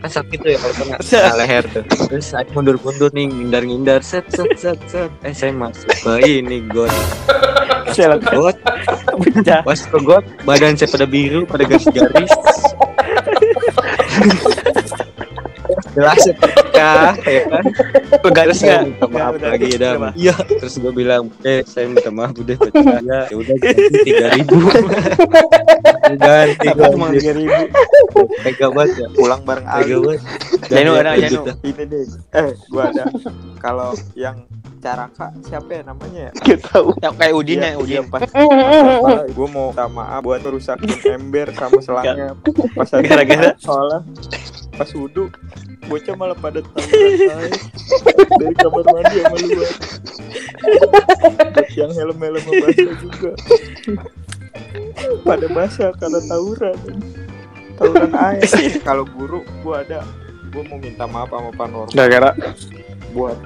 kan 0.00 0.10
sakit 0.10 0.38
tuh 0.40 0.50
ya 0.54 0.58
kalau 0.58 0.74
kena 0.80 0.96
kena 0.98 1.34
leher 1.36 1.64
tuh. 1.68 1.82
Terus 2.08 2.26
saya 2.32 2.44
mundur-mundur 2.52 3.10
nih 3.12 3.28
ngindar-ngindar 3.28 4.00
set 4.00 4.24
set 4.32 4.50
set 4.56 4.78
set. 4.88 5.10
Eh 5.22 5.34
saya 5.34 5.52
masuk 5.52 5.88
ke 5.92 6.12
ini 6.24 6.64
got. 6.68 6.90
Selat 7.90 8.22
Got, 8.22 8.54
pas 9.66 9.80
ke 9.82 9.98
got 10.06 10.22
badan 10.46 10.78
saya 10.78 10.86
pada 10.94 11.06
biru 11.10 11.42
pada 11.42 11.66
garis-garis. 11.66 12.30
Gelas 16.00 16.24
pecah 16.32 17.12
ya 17.28 17.42
kan. 17.46 17.64
Pegaris 18.24 18.56
Terus 18.56 18.58
saya 18.64 18.72
enggak? 18.80 18.84
minta 18.88 19.06
maaf 19.12 19.32
Udah, 19.36 19.48
lagi 19.52 19.66
udah, 19.68 19.78
dah. 19.78 19.92
udah. 20.00 20.12
Iya. 20.16 20.34
Terus 20.48 20.74
gue 20.80 20.92
bilang, 20.96 21.22
eh 21.44 21.60
saya 21.68 21.84
minta 21.86 22.08
maaf 22.08 22.32
udah 22.32 22.56
pecah. 22.56 22.98
Ya 23.04 23.20
ya 23.28 23.36
udah 23.36 23.54
ganti 23.60 23.98
tiga 24.02 24.26
ribu. 24.32 24.56
ganti 26.24 26.66
gue. 26.72 26.86
Emang 26.88 27.10
tiga 27.12 27.32
ribu. 27.36 27.60
Tega 28.40 28.66
banget 28.72 28.90
ya. 28.96 29.06
pulang 29.12 29.40
bareng 29.44 29.66
Tega 29.68 29.76
Ali 29.76 29.92
banget. 30.00 30.20
Janu 30.70 30.92
ada 30.96 31.10
Janu. 31.18 31.42
ini 31.66 31.82
deh 31.84 32.02
eh 32.30 32.48
gua 32.70 32.82
ada 32.88 33.04
kalau 33.58 33.90
yang 34.14 34.46
caraka 34.80 35.26
siapa 35.44 35.70
ya 35.70 35.82
namanya 35.84 36.20
ya? 36.28 36.32
Gak 36.40 36.58
tahu. 36.66 36.88
Ya 36.98 37.10
kayak 37.12 37.34
Udin 37.36 37.58
ya, 37.60 37.70
Iya, 37.70 37.78
Udin. 37.78 37.94
iya, 37.94 38.02
pas 38.12 38.20
masalah 38.24 39.28
gue 39.28 39.48
mau 39.52 39.68
minta 39.70 39.86
maaf 39.86 40.20
buat 40.24 40.40
merusakin 40.40 40.88
ember 41.20 41.46
sama 41.52 41.78
selangnya. 41.78 42.32
Pas 42.72 42.88
Gara-gara? 42.90 43.52
soalnya 43.60 44.00
pas 44.74 44.88
wudhu 44.96 45.28
bocah 45.84 46.14
malah 46.16 46.38
pada 46.38 46.64
tahu 46.64 46.86
dari 48.38 48.54
kamar 48.56 48.84
mandi 48.86 49.18
sama 49.20 49.36
luar 49.36 49.70
yang 51.74 51.90
helm-helm 51.92 52.40
basah 52.40 52.94
juga. 52.96 53.30
Pada 55.20 55.46
basah 55.50 55.90
karena 55.96 56.20
tawuran. 56.24 56.76
Tawuran 57.76 58.12
air. 58.14 58.42
Kalau 58.88 59.04
guru 59.04 59.42
gua 59.60 59.82
ada. 59.82 60.00
Gua 60.50 60.62
mau 60.66 60.78
minta 60.78 61.04
maaf 61.06 61.28
sama 61.28 61.50
Pak 61.50 61.66
Norman. 61.68 61.92
Gara-gara? 61.92 62.30
Buat 63.10 63.38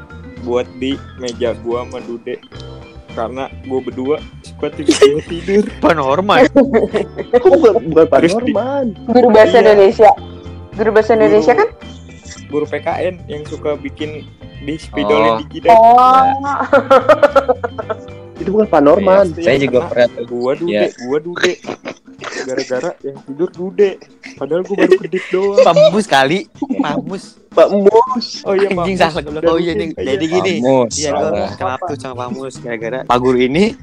buat 0.45 0.69
di 0.77 0.93
meja 1.17 1.57
gua 1.59 1.83
sama 1.83 1.99
Dude 2.01 2.37
karena 3.11 3.45
gua 3.65 3.81
berdua 3.81 4.17
suka 4.43 4.69
tidur 4.71 5.19
tidur 5.23 5.65
normal. 5.97 6.45
Kok 7.31 7.49
bukan 7.49 7.75
bukan 7.89 8.07
Norman 8.29 8.85
Guru 9.07 9.29
bahasa 9.31 9.57
Iya. 9.57 9.63
Indonesia. 9.65 10.11
Guru 10.73 10.91
bahasa 10.91 11.11
Indonesia 11.15 11.55
kan? 11.55 11.69
guru 12.45 12.65
PKN 12.65 13.27
yang 13.27 13.43
suka 13.45 13.75
bikin 13.75 14.31
di 14.61 14.75
spidolin 14.77 15.27
Oh. 15.29 15.39
di 15.39 15.47
jidat 15.51 15.75
Oh. 15.75 16.23
itu 18.37 18.49
bukan 18.49 18.67
Pak 18.69 18.81
Norman 18.81 19.27
Pasti 19.29 19.43
Saya 19.43 19.55
yang 19.57 19.65
juga 19.65 19.79
pernah 19.89 20.09
gua 20.25 20.53
Dude 20.55 20.71
Iya. 20.71 20.87
gua 21.03 21.19
Dude 21.19 21.53
gara-gara 22.45 22.91
yang 23.01 23.17
tidur 23.25 23.49
Dude 23.51 23.91
padahal 24.35 24.63
gua 24.63 24.77
baru 24.77 24.95
kedip 24.99 25.25
doang 25.29 25.63
Pamus 25.63 26.07
kali. 26.07 26.47
Pamus. 26.85 27.25
Pak 27.55 27.69
Mus 27.71 28.43
oh 28.43 28.55
iya 28.59 28.69
Anjing 28.75 28.97
Pak. 28.99 29.11
salah. 29.15 29.43
Oh 29.47 29.59
iya, 29.63 29.73
Ding. 29.79 29.95
Jadi 29.95 30.25
gini. 30.27 30.55
Iya, 30.91 31.11
gue 31.15 31.31
salah. 31.31 31.51
kenapa 31.55 31.83
tuh 31.91 31.99
sama 31.99 32.15
Pamus 32.27 32.59
gara-gara 32.59 33.01
Pak 33.07 33.19
Guru 33.23 33.39
ini 33.39 33.75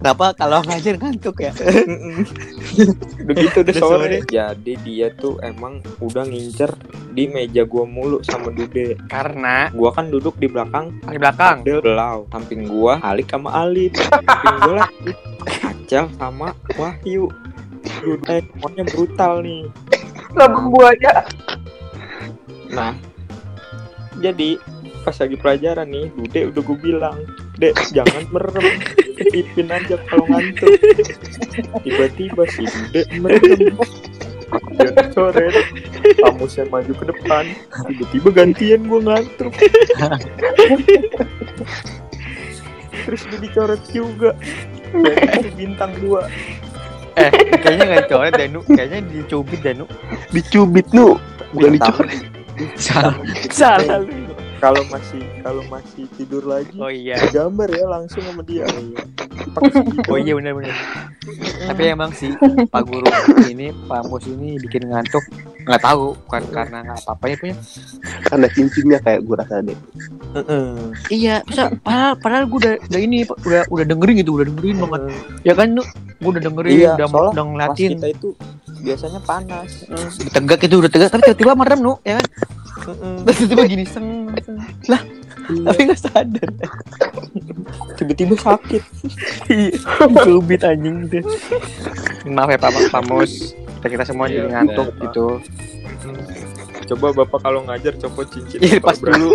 Kenapa 0.00 0.32
kalau 0.32 0.64
ngajar 0.64 0.96
ngantuk 0.96 1.44
ya? 1.44 1.52
Gitu 3.36 3.56
udah 3.60 3.68
Udah 3.68 3.74
sore. 3.76 4.24
Jadi 4.24 4.72
dia 4.80 5.12
tuh 5.12 5.36
emang 5.44 5.84
udah 6.00 6.24
ngincer 6.24 6.72
di 7.12 7.28
meja 7.28 7.68
gua 7.68 7.84
mulu 7.84 8.24
sama 8.24 8.48
Dude. 8.48 8.96
Karena 9.12 9.68
Gua 9.76 9.92
kan 9.92 10.08
duduk 10.08 10.40
di 10.40 10.48
belakang 10.48 10.96
di 11.04 11.20
belakang. 11.20 11.60
Belau. 11.68 12.24
Samping 12.32 12.64
gua 12.64 12.96
Alik 13.04 13.28
sama 13.28 13.52
Alif. 13.52 13.92
Samping 14.00 14.56
gua 14.64 14.74
lagi 14.88 15.12
Acel 15.68 16.08
sama 16.16 16.56
Wahyu. 16.80 17.28
Dude, 18.00 18.24
eh, 18.32 18.40
semuanya 18.40 18.84
brutal 18.88 19.44
nih. 19.44 19.68
Lambung 20.32 20.72
buaya. 20.72 21.28
Nah, 22.70 22.94
jadi 24.22 24.56
pas 25.00 25.16
lagi 25.16 25.36
pelajaran 25.40 25.88
nih, 25.88 26.06
Dude 26.12 26.40
udah 26.54 26.62
gue 26.62 26.78
bilang, 26.78 27.16
Dek, 27.56 27.74
jangan 27.92 28.24
merem, 28.30 28.66
ipin 29.32 29.68
aja 29.72 29.96
kalau 30.08 30.24
ngantuk. 30.28 30.76
Tiba-tiba 31.82 32.42
si 32.48 32.64
Dude 32.68 33.02
merem. 33.18 33.76
Coret, 35.14 35.54
kamu 36.18 36.44
saya 36.50 36.66
maju 36.66 36.90
ke 36.90 37.04
depan, 37.06 37.44
tiba-tiba 37.86 38.28
gantian 38.34 38.82
gue 38.82 39.00
ngantuk. 39.02 39.54
Terus 43.06 43.22
dia 43.30 43.38
dicoret 43.38 43.82
juga. 43.94 44.34
Jadi 44.90 45.50
bintang 45.54 45.94
dua. 46.02 46.26
Eh, 47.14 47.30
kayaknya 47.62 47.84
nggak 47.94 48.02
dicoret 48.10 48.34
Danu. 48.34 48.60
Kayaknya 48.66 49.00
dicubit 49.06 49.60
Danu. 49.62 49.86
Dicubit 50.34 50.86
nu, 50.90 51.14
bukan 51.54 51.78
dicoret. 51.78 52.18
Salah. 52.76 53.16
Salah 53.50 53.98
lu. 54.02 54.28
Kalau 54.60 54.84
masih 54.92 55.24
kalau 55.40 55.64
masih 55.72 56.04
tidur 56.20 56.44
lagi, 56.44 56.76
Oh 56.76 56.92
iya. 56.92 57.16
gambar 57.32 57.64
ya 57.72 57.88
langsung 57.88 58.20
sama 58.20 58.44
dia. 58.44 58.68
Oh 60.04 60.20
iya 60.20 60.36
benar 60.36 60.52
benar. 60.52 60.76
Tapi 61.64 61.82
emang 61.88 62.12
sih 62.12 62.28
Pak 62.68 62.82
Guru 62.84 63.08
ini 63.48 63.72
Pak 63.88 64.12
Mus 64.12 64.28
ini 64.28 64.60
bikin 64.60 64.92
ngantuk 64.92 65.24
nggak 65.64 65.80
tahu 65.80 66.12
bukan 66.28 66.42
karena 66.52 66.78
nggak 66.84 66.98
apa-apanya 67.00 67.36
punya. 67.40 67.56
Karena 68.20 68.46
cincinnya 68.52 68.98
kayak 69.00 69.20
gue 69.24 69.36
rasa 69.40 69.64
deh. 69.64 69.78
Iya, 71.08 71.40
bisa 71.48 71.72
padahal 71.80 72.12
padahal 72.20 72.44
gue 72.44 72.58
udah, 72.60 72.74
udah 72.84 73.00
ini 73.00 73.18
udah 73.24 73.62
udah 73.64 73.84
dengerin 73.88 74.16
gitu, 74.20 74.30
udah 74.36 74.46
dengerin 74.46 74.76
banget. 74.76 75.00
Ya 75.40 75.54
kan 75.56 75.68
gue 75.72 76.30
udah 76.36 76.42
dengerin, 76.44 76.76
Iya, 76.76 76.90
udah 77.00 77.06
udah 77.32 77.44
ngeliatin. 77.48 77.90
kita 77.96 78.08
itu 78.12 78.28
biasanya 78.80 79.20
panas. 79.22 79.84
Udah 79.88 80.32
tegak 80.32 80.60
itu 80.64 80.74
udah 80.80 80.90
tegak 80.90 81.08
tapi 81.12 81.22
tiba-tiba 81.30 81.52
merem 81.54 81.80
nu 81.80 81.94
ya 82.02 82.18
kan. 82.18 82.26
Terus 83.28 83.36
tiba-tiba 83.44 83.62
gini 83.68 83.84
seng. 83.84 84.32
Lah, 84.88 85.02
tapi 85.68 85.80
nggak 85.84 86.00
sadar. 86.00 86.48
Tiba-tiba 88.00 88.34
sakit. 88.40 88.82
Cubit 90.24 90.62
anjing 90.64 91.06
gitu. 91.08 91.28
Maaf 92.28 92.48
ya 92.48 92.58
Pak 92.58 92.90
Pak 92.90 93.02
Mus. 93.08 93.52
Kita, 93.80 93.86
kita 93.96 94.04
semua 94.04 94.28
Iya, 94.28 94.44
jadi 94.44 94.48
ngantuk 94.52 94.86
udah, 94.88 94.96
Pak. 94.96 95.02
gitu. 95.08 95.26
Coba 96.92 97.06
bapak 97.16 97.40
kalau 97.40 97.60
ngajar 97.64 97.94
copot 97.96 98.26
cincin. 98.28 98.60
Iya, 98.60 98.76
pas 98.82 98.98
dulu. 99.00 99.32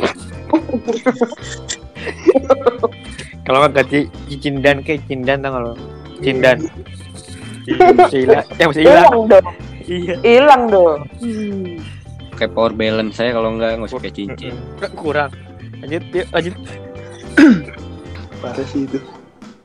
Kalau 3.45 3.57
nggak 3.61 3.73
ganti 3.73 3.99
cindan 4.41 4.81
kayak 4.85 5.01
cindan 5.09 5.41
tau 5.41 5.49
nggak 5.53 5.63
lo? 5.65 5.73
Cindan. 6.21 6.57
Cila, 7.65 8.41
ya 8.61 8.63
masih 8.69 8.83
hilang. 8.85 9.05
Hilang 9.09 9.25
dong. 9.27 9.45
Iya. 9.85 10.15
Hilang 10.21 10.63
dong. 10.69 10.99
Kayak 12.35 12.51
power 12.53 12.73
balance 12.75 13.15
saya 13.17 13.31
kalau 13.33 13.49
enggak 13.55 13.79
nggak 13.79 13.89
usah 13.89 14.01
kayak 14.01 14.15
cincin. 14.17 14.55
Kurang. 14.93 15.31
Lanjut, 15.81 16.03
yuk, 16.13 16.27
lanjut. 16.29 16.55
Parah 18.41 18.65
sih 18.69 18.85
itu. 18.85 18.99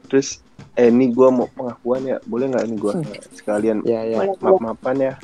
Terus 0.09 0.41
eh 0.79 0.89
ini 0.89 1.13
gue 1.13 1.29
mau 1.29 1.51
pengakuan 1.53 2.03
ya, 2.09 2.17
boleh 2.25 2.47
nggak 2.51 2.65
ini 2.67 2.77
gue 2.79 2.93
sekalian 3.37 3.85
Ya 3.85 4.07
ya. 4.07 4.25
Maaf 4.25 4.59
maafan 4.63 4.97
ya. 5.03 5.15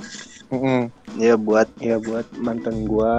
Mm-mm. 0.53 0.93
Ya 1.19 1.35
buat 1.35 1.67
ya 1.83 1.99
buat 1.99 2.27
mantan 2.39 2.87
gue 2.87 3.15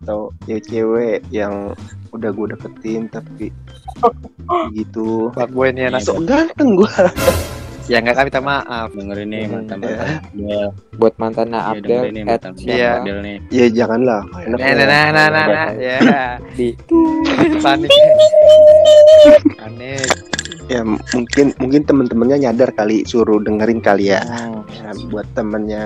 atau 0.00 0.32
cewek-cewek 0.48 1.28
yang 1.28 1.76
udah 2.14 2.30
gue 2.32 2.46
deketin 2.56 3.10
tapi 3.10 3.52
gitu. 4.78 5.28
Fuck 5.34 5.50
boy 5.52 5.74
ini 5.74 5.90
anak. 5.92 6.06
So 6.06 6.16
ganteng 6.22 6.78
gue. 6.78 6.88
Ya 7.90 7.98
nggak 7.98 8.14
kan 8.14 8.24
minta 8.24 8.38
maaf. 8.40 8.88
Dengerin 8.94 9.28
nih 9.28 9.42
Hmm, 9.42 9.52
mantan 9.58 9.78
ya. 9.82 9.98
mantan. 9.98 10.70
Buat 10.94 11.14
mantannya 11.18 11.58
Iya, 11.58 11.68
Abdel, 11.68 11.82
dengerin 11.82 12.14
nih 12.14 12.22
at 12.22 12.28
mantan 12.40 12.52
Iya. 12.62 12.90
Abdel 12.94 13.18
nih. 13.20 13.36
Ya 13.50 13.66
janganlah. 13.68 14.20
Nah, 14.30 14.56
nah, 14.56 14.72
nah, 14.78 15.04
nah, 15.10 15.26
nah, 15.28 15.46
nah, 15.50 15.68
ya. 15.74 15.98
di 16.54 16.68
Panik. 17.58 17.90
Panik. 19.52 20.08
Ya 20.70 20.86
mungkin 20.86 21.50
mungkin 21.58 21.82
temen-temennya 21.82 22.36
nyadar 22.40 22.70
kali 22.70 23.02
suruh 23.02 23.42
dengerin 23.42 23.82
kali 23.82 24.14
ya. 24.14 24.22
Hmm. 24.22 24.62
Ya, 24.70 24.94
buat 25.10 25.26
temennya 25.34 25.82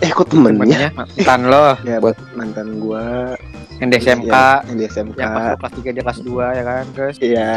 eh 0.00 0.10
kok 0.10 0.26
temennya 0.26 0.58
Temennya 0.58 0.90
mantan 0.98 1.40
lo 1.46 1.66
ya 1.84 1.96
buat 2.02 2.18
mantan 2.34 2.82
gua 2.82 3.38
yang 3.78 3.88
di 3.88 3.96
SMK 3.96 4.28
ya, 4.28 4.60
yang 4.66 4.76
di 4.76 4.84
SMK 4.84 5.14
yang 5.16 5.32
pas 5.32 5.54
kelas 5.56 5.72
3 5.78 5.94
dia 5.94 6.02
kelas 6.02 6.20
2 6.20 6.58
ya 6.58 6.62
kan 6.66 6.84
terus 6.90 7.16
Iya. 7.22 7.50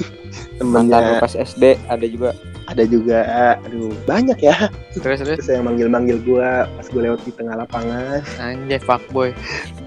mantan 0.62 0.86
temennya 0.94 1.18
pas 1.18 1.34
SD 1.34 1.64
ada 1.84 2.06
juga. 2.06 2.30
Ada 2.70 2.84
juga 2.88 3.24
aduh 3.64 3.92
banyak 4.08 4.38
ya. 4.40 4.72
Terus 4.96 5.20
terus? 5.20 5.38
Terus 5.42 5.48
yang 5.52 5.64
manggil 5.68 5.88
manggil 5.90 6.18
gua 6.24 6.64
pas 6.78 6.86
gua 6.88 7.02
lewat 7.12 7.20
di 7.28 7.32
tengah 7.36 7.54
lapangan. 7.60 8.20
Anjay 8.40 8.80
fuckboy. 8.80 9.30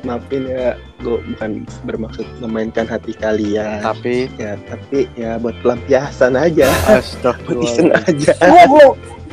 Maafin 0.05 0.45
ya 0.45 0.77
gua 1.01 1.17
bukan 1.23 1.65
bermaksud 1.87 2.25
memainkan 2.43 2.85
hati 2.85 3.17
kalian. 3.17 3.81
Tapi? 3.81 4.29
Ya 4.37 4.59
tapi 4.69 5.09
ya 5.17 5.41
buat 5.41 5.57
pelampiasan 5.65 6.37
aja. 6.37 6.69
Buat 6.69 7.59
iseng 7.65 7.89
astagfirullah 7.89 8.01
aja 8.05 8.33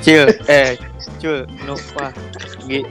cil 0.04 0.28
eh 0.52 0.76
cil 1.16 1.48
no 1.64 1.74
wah 1.96 2.12
Gi. 2.68 2.84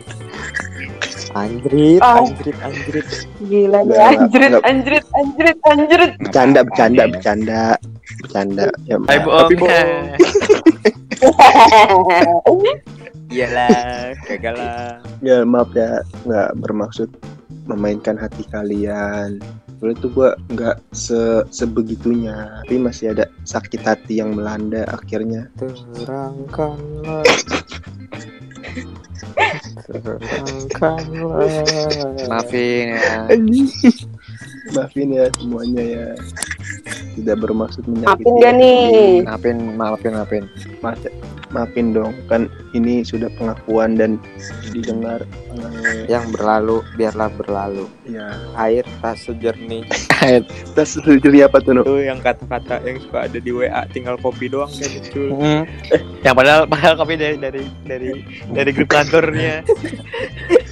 Anjrit, 1.33 1.97
anjrit, 1.97 2.57
anjrit. 2.61 3.07
Gila 3.41 3.81
nih. 3.81 3.89
Nggak, 3.89 4.05
Anjrit, 4.05 4.51
nggak. 4.53 4.63
anjrit, 4.69 5.05
anjrit, 5.17 5.57
anjrit. 5.65 6.11
bercanda 6.21 6.59
bercanda 6.61 7.03
bercanda 7.09 7.61
bercanda. 8.23 8.67
Ya 8.87 8.97
Hai 9.07 9.19
bohong 9.23 9.51
iyalah 13.33 14.13
gagal 14.29 14.55
lah 14.59 15.01
ya 15.23 15.41
maaf 15.47 15.71
ya. 15.73 16.03
Nggak 16.27 16.49
bermaksud 16.61 17.09
memainkan 17.65 18.19
hati 18.19 18.43
kalian. 18.51 19.39
Soalnya 19.79 19.97
tuh 19.99 20.11
gua 20.13 20.29
nggak 20.53 20.77
se 20.93 21.47
sebegitunya. 21.49 22.61
Tapi 22.67 22.77
masih 22.77 23.15
ada 23.15 23.25
sakit 23.47 23.81
hati 23.83 24.19
yang 24.21 24.35
melanda 24.35 24.85
akhirnya. 24.91 25.49
Terangkanlah. 25.57 27.23
Terangkanlah. 29.89 31.49
maafin 32.29 32.95
ya. 32.95 33.27
Maafin 34.71 35.09
ya 35.11 35.27
semuanya 35.35 35.83
ya 35.83 36.07
tidak 37.15 37.37
bermaksud 37.39 37.83
menyakiti 37.83 38.23
Maafin 38.23 38.33
gak 38.37 38.53
nih? 38.55 39.21
maafin 39.21 39.57
maafin 39.73 40.11
maafin 40.13 40.43
Maaf- 40.79 41.13
maafin 41.49 41.87
dong 41.91 42.13
kan 42.25 42.45
ini 42.71 43.01
sudah 43.01 43.29
pengakuan 43.31 43.93
dan 43.93 44.17
didengar 44.69 45.21
eh, 45.53 46.09
Yang 46.09 46.33
berlalu 46.33 46.77
biarlah 46.95 47.29
berlalu. 47.31 47.85
ya 48.03 48.33
Air 48.57 48.81
tak 48.99 49.15
sejernih. 49.15 49.85
kita 50.65 50.81
setuju 50.83 51.29
apa 51.43 51.61
tuh? 51.61 51.79
Itu 51.79 51.97
yang 51.99 52.17
kata-kata 52.17 52.81
yang 52.81 52.97
suka 52.99 53.29
ada 53.29 53.37
di 53.37 53.51
WA 53.51 53.85
tinggal 53.87 54.17
kopi 54.17 54.49
doang 54.49 54.71
kayak 54.71 54.91
muncul. 54.97 55.27
Mm. 55.37 55.63
yang 56.21 56.33
padahal 56.33 56.61
padahal 56.65 56.93
kopi 56.95 57.13
dari 57.13 57.37
dari 57.37 57.61
dari 57.83 58.09
dari 58.49 58.69
grup 58.71 58.89
kantornya 58.89 59.61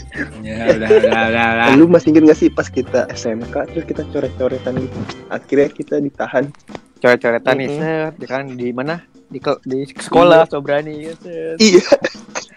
Ya 0.42 0.68
udah 0.70 0.90
udah 0.90 1.22
udah. 1.32 1.48
udah. 1.56 1.68
lu 1.76 1.88
masih 1.88 2.12
inget 2.12 2.24
gak 2.28 2.40
sih 2.40 2.50
pas 2.50 2.68
kita 2.68 3.08
SMK 3.10 3.56
terus 3.72 3.86
kita 3.86 4.04
coret-coretan 4.10 4.74
gitu? 4.78 5.00
Akhirnya 5.28 5.68
kita 5.70 5.96
ditahan. 5.98 6.52
Coret-coretan 6.98 7.56
nih 7.58 7.68
Mhm. 7.68 7.78
set. 7.78 8.14
Ya 8.20 8.28
kan 8.28 8.44
di 8.52 8.68
mana? 8.70 9.02
Di 9.28 9.40
di 9.64 9.80
sekolah. 9.90 10.46
So 10.46 10.60
berani 10.60 11.08
ya 11.08 11.14
set. 11.16 11.58
Iya. 11.58 11.86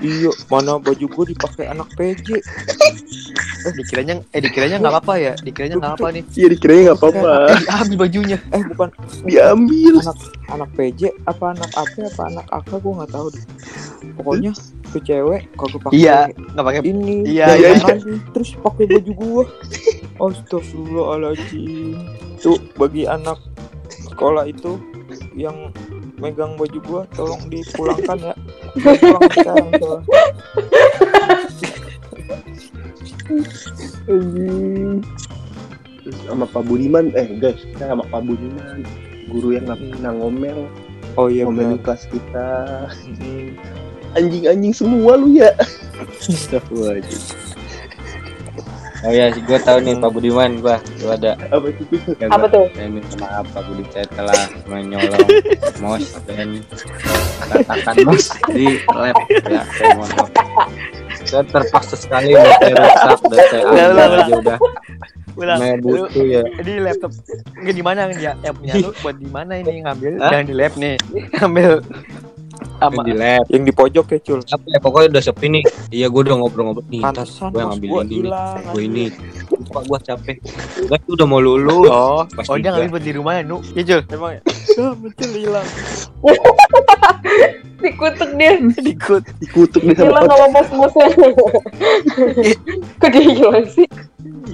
Iya, 0.05 0.29
mana 0.53 0.77
baju 0.77 1.07
gue 1.07 1.25
dipakai 1.33 1.65
anak 1.65 1.89
PJ. 1.97 2.37
Eh, 3.65 3.73
dikiranya 3.73 4.21
eh 4.37 4.41
dikiranya 4.43 4.77
nggak 4.77 4.93
apa-apa 4.93 5.15
ya? 5.17 5.33
Dikiranya 5.39 5.81
nggak 5.81 5.95
apa 5.97 6.07
nih. 6.13 6.23
Iya 6.35 6.47
dikiranya 6.53 6.83
nggak 6.85 6.99
apa-apa. 7.01 7.33
Eh 7.49 7.59
diambil 7.65 7.97
bajunya. 7.97 8.39
Eh 8.53 8.63
bukan. 8.69 8.89
Diambil. 9.25 9.95
Anak 10.51 10.69
PJ 10.77 11.01
apa 11.25 11.45
anak 11.57 11.71
apa 11.73 11.99
apa 12.05 12.23
anak 12.29 12.47
AK 12.53 12.71
gue 12.75 12.93
nggak 12.93 13.11
tahu 13.15 13.27
deh. 13.33 13.45
Pokoknya 14.21 14.53
tuh 14.95 15.03
cewek 15.03 15.51
kagak 15.59 15.81
pakai 15.83 15.99
iya 15.99 16.19
nggak 16.55 16.65
pakai 16.65 16.83
ini 16.87 17.27
Iya, 17.27 17.47
iya, 17.59 17.69
iya. 17.75 17.95
terus 18.31 18.55
pakai 18.63 18.87
baju 18.87 19.13
gua 19.19 19.45
Astagfirullahaladzim 20.23 21.99
tuh 22.39 22.63
bagi 22.79 23.03
anak 23.11 23.43
sekolah 24.15 24.47
itu 24.47 24.79
yang 25.35 25.75
megang 26.23 26.55
baju 26.55 26.79
gua 26.87 27.03
tolong 27.19 27.43
dipulangkan 27.51 28.31
ya 28.31 28.35
pulang 28.79 29.31
sekarang 29.35 29.69
soalnya. 29.83 30.07
terus 36.05 36.19
sama 36.29 36.45
Pak 36.47 36.63
Budiman 36.69 37.11
eh 37.19 37.27
guys 37.43 37.59
kita 37.59 37.91
sama 37.91 38.05
Pak 38.07 38.23
Budiman 38.23 38.87
guru 39.33 39.57
yang 39.59 39.67
nggak 39.67 39.81
pernah 39.99 40.13
ngomel 40.15 40.71
Oh 41.15 41.31
iya 41.31 41.47
benar. 41.47 41.79
kelas 41.79 42.11
kita. 42.11 42.51
Anjing-anjing 44.15 44.73
semua 44.73 45.15
lu 45.15 45.35
ya 45.35 45.51
Astagfirullahaladzim. 46.25 47.21
Oh 49.05 49.13
ya, 49.13 49.29
gue 49.29 49.59
tahu 49.61 49.85
nih 49.85 50.01
Pak 50.01 50.11
Budiman, 50.17 50.65
gua, 50.65 50.81
lu 50.97 51.13
ada. 51.13 51.37
apa 51.53 51.69
itu 51.69 51.85
Ya, 52.17 52.25
Apa 52.33 52.49
tuh? 52.49 52.73
Saya 52.73 52.89
minta 52.89 53.13
maaf 53.21 53.45
Pak 53.53 53.63
Budi 53.69 53.85
saya 53.93 54.09
telah 54.09 54.41
menyolong 54.65 55.29
mos 55.77 56.09
dan 56.25 56.65
katakan 57.53 57.95
mos 58.09 58.33
di 58.49 58.81
lab 58.89 59.13
ya 59.29 59.61
saya 59.77 59.89
mohon 59.93 60.09
maaf. 60.09 60.29
Saya 61.21 61.45
terpaksa 61.45 61.97
sekali 62.01 62.33
buat 62.33 62.57
saya 62.57 62.75
rusak 62.81 63.21
dan 63.29 63.39
saya 63.53 63.63
Udah, 63.69 63.85
ambil 63.85 63.93
udah, 63.93 64.09
aja 64.25 64.35
udah. 64.41 64.59
Ulang. 65.35 65.59
Butuh 65.83 66.25
ya. 66.25 66.43
Ini 66.65 66.73
laptop 66.81 67.13
nggak 67.61 67.75
di 67.77 67.83
mana 67.85 68.01
dia 68.09 68.33
yang 68.41 68.55
punya 68.57 68.73
lu 68.81 68.91
buat 69.05 69.17
di 69.21 69.29
mana 69.29 69.53
ini 69.61 69.85
ngambil? 69.85 70.13
Hah? 70.17 70.31
Jangan 70.33 70.47
di 70.49 70.55
lab 70.57 70.73
nih. 70.81 70.95
Ngambil 71.37 71.71
sama 72.91 73.03
di 73.05 73.15
lab. 73.15 73.45
Yang 73.49 73.63
di 73.65 73.73
pojok 73.73 74.07
ya 74.11 74.19
cul. 74.25 74.41
Apa 74.45 74.67
ya 74.69 74.79
pokoknya 74.83 75.09
udah 75.15 75.23
sepi 75.23 75.47
nih. 75.49 75.65
Iya 75.95 76.07
gue 76.11 76.21
udah 76.25 76.37
ngobrol-ngobrol 76.41 76.87
nih. 76.91 77.01
Ntar 77.01 77.25
Pantesan 77.25 77.49
gue 77.53 77.63
ngambil 77.63 77.89
gua 77.89 78.03
ini. 78.05 78.19
Gue 78.73 78.83
ini. 78.85 79.05
Pak 79.71 79.83
gue 79.89 79.99
capek. 80.05 80.37
Gue 80.89 80.99
tuh 81.05 81.13
udah 81.17 81.27
mau 81.27 81.41
lulus. 81.41 81.89
Oh, 81.89 82.23
Pas 82.29 82.47
oh 82.49 82.57
dia 82.59 82.71
ngambil 82.75 83.01
di 83.01 83.13
rumah 83.17 83.33
ya, 83.39 83.43
Nu. 83.45 83.59
Iya, 83.75 83.83
Jul. 83.83 84.01
Emang 84.13 84.33
ya? 84.37 84.41
Ah, 84.81 84.95
betul 84.99 85.31
hilang. 85.35 85.69
Dikutuk 87.85 88.31
dia. 88.41 88.57
Ikut. 88.81 89.23
dikutuk 89.45 89.83
sama 89.85 89.93
Hilang 89.93 90.25
sama 90.25 90.47
bos-bosnya. 90.57 91.09
Kok 93.01 93.09
dia 93.13 93.23
hilang 93.29 93.67
sih? 93.69 93.87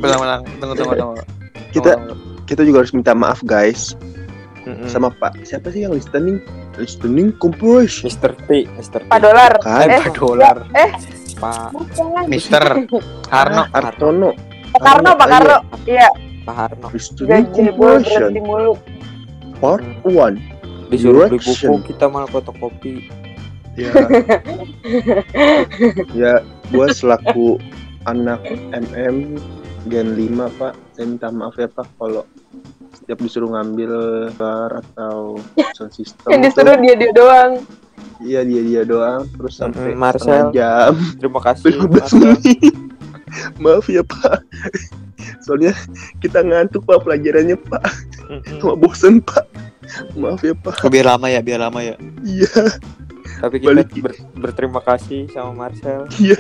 Ulang-ulang. 0.03 0.43
Tunggu, 0.59 0.75
tunggu, 0.75 0.95
tunggu. 0.99 1.23
kita 1.71 1.95
Tunggu, 1.95 2.11
tunggu. 2.11 2.43
kita 2.51 2.61
juga 2.66 2.77
harus 2.83 2.90
minta 2.90 3.12
maaf 3.14 3.38
guys 3.47 3.95
Mm-mm. 4.68 4.88
sama 4.88 5.09
Pak 5.09 5.40
siapa 5.42 5.73
sih 5.73 5.88
yang 5.88 5.96
listening 5.96 6.44
listening 6.77 7.33
kompos 7.40 8.05
Mr. 8.05 8.37
T, 8.44 8.68
Mr. 8.77 9.01
T. 9.05 9.09
Pak 9.09 9.20
dolar. 9.25 9.53
kan 9.64 9.88
Eh, 9.88 10.01
Pak 10.05 10.12
dolar. 10.16 10.57
Pak 11.40 11.73
Bukan. 11.73 12.29
Mister 12.29 12.61
Harno. 13.33 13.64
Artono 13.73 14.37
Pak 14.70 14.81
Karno, 14.85 15.11
Pak 15.16 15.29
Karno. 15.33 15.59
Iya, 15.88 16.09
Pak 16.44 16.55
Harno. 16.55 16.87
listening 16.92 18.44
mulu. 18.44 18.77
part 19.61 19.85
one 20.05 20.40
Disuruh 20.88 21.29
beli 21.29 21.40
buku 21.40 21.75
kita 21.87 22.09
malah 22.09 22.27
fotokopi. 22.27 23.07
ya 23.79 23.94
ya 26.20 26.33
gue 26.68 26.87
selaku 26.90 27.57
anak 28.11 28.42
MM 28.75 29.38
Gen 29.87 30.18
5 30.18 30.59
pak 30.59 30.75
saya 30.92 31.07
minta 31.07 31.29
maaf 31.31 31.55
ya 31.55 31.70
pak 31.70 31.87
kalau 31.96 32.27
setiap 33.11 33.27
disuruh 33.27 33.51
ngambil 33.51 33.92
bar 34.35 34.70
atau 34.79 35.35
sound 35.75 35.90
system 35.90 36.31
Yang 36.31 36.38
tuh, 36.38 36.46
disuruh 36.46 36.77
dia 36.79 36.94
dia 36.94 37.11
doang. 37.11 37.53
iya 38.23 38.40
dia 38.46 38.62
dia 38.62 38.83
doang 38.85 39.27
terus 39.29 39.59
sampai 39.59 39.90
Mm-mm, 39.90 39.99
Marcel. 39.99 40.55
jam 40.55 40.94
Terima 41.18 41.42
kasih. 41.42 41.75
15 41.75 41.90
Marcel. 41.90 42.18
menit 42.38 42.75
maaf 43.62 43.87
ya 43.87 44.03
pak 44.03 44.46
soalnya 45.40 45.75
kita 46.18 46.38
ngantuk 46.40 46.83
pak 46.83 47.03
pelajarannya 47.03 47.59
pak 47.59 47.83
Mm-mm. 48.25 48.62
sama 48.62 48.75
bosen 48.75 49.18
pak 49.18 49.42
maaf 50.14 50.38
ya 50.40 50.55
pak 50.55 50.79
Biar 50.87 51.07
lama 51.09 51.27
ya, 51.27 51.42
biar 51.42 51.59
lama 51.61 51.83
ya. 51.83 51.99
iya 52.23 52.46
Tapi 53.40 53.59
kita 53.59 53.73
Balik. 53.73 53.90
ber- 53.99 54.23
berterima 54.37 54.79
kasih 54.79 55.27
sama 55.31 55.51
Marcel. 55.57 56.07
iya 56.14 56.38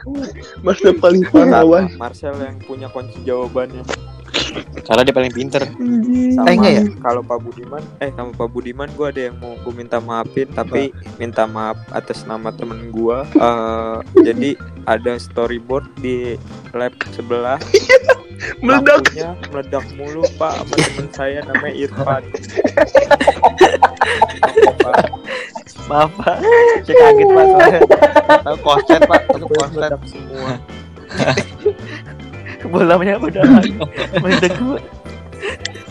masa 0.62 0.94
paling 0.94 1.26
pahlawan 1.26 1.90
Marcel 1.96 2.36
yang 2.36 2.62
punya 2.62 2.86
kunci 2.86 3.18
jawabannya. 3.22 3.82
Karena 4.86 5.02
dia 5.02 5.14
paling 5.14 5.34
pinter. 5.34 5.62
Sama 5.66 6.46
Eh, 6.46 6.54
enggak 6.54 6.72
ya? 6.72 6.84
Kalau 7.02 7.20
Pak 7.26 7.38
Budiman, 7.42 7.82
eh 7.98 8.10
sama 8.14 8.30
Pak 8.36 8.48
Budiman 8.52 8.88
gue 8.94 9.06
ada 9.08 9.20
yang 9.30 9.36
mau 9.42 9.58
gue 9.58 9.72
minta 9.74 9.98
maafin, 9.98 10.46
tapi 10.54 10.94
minta 11.18 11.48
maaf 11.48 11.76
atas 11.90 12.22
nama 12.28 12.54
temen 12.54 12.94
gue. 12.94 13.18
Eh, 13.34 13.96
jadi 14.22 14.50
ada 14.86 15.18
storyboard 15.18 15.88
di 15.98 16.38
lab 16.76 16.94
sebelah. 17.12 17.58
meledak 18.60 19.00
Lampunya 19.00 19.32
meledak 19.48 19.86
mulu 19.96 20.22
Pak 20.36 20.52
sama 20.60 20.74
temen 20.76 21.08
saya 21.16 21.40
namanya 21.48 21.74
Irfan. 21.74 22.22
Maaf, 25.86 26.10
Pak. 26.18 26.36
Saya 26.84 26.94
kaget, 26.98 27.28
Pak. 27.30 27.44
Soalnya 27.46 27.80
tahu 28.42 28.56
Pak. 28.60 29.20
Tahu 29.30 29.46
meledak 29.72 30.02
semua. 30.04 30.50
Bolanya 32.64 33.20
pada 33.20 33.40
meledak 34.20 34.52
semua. 34.56 34.80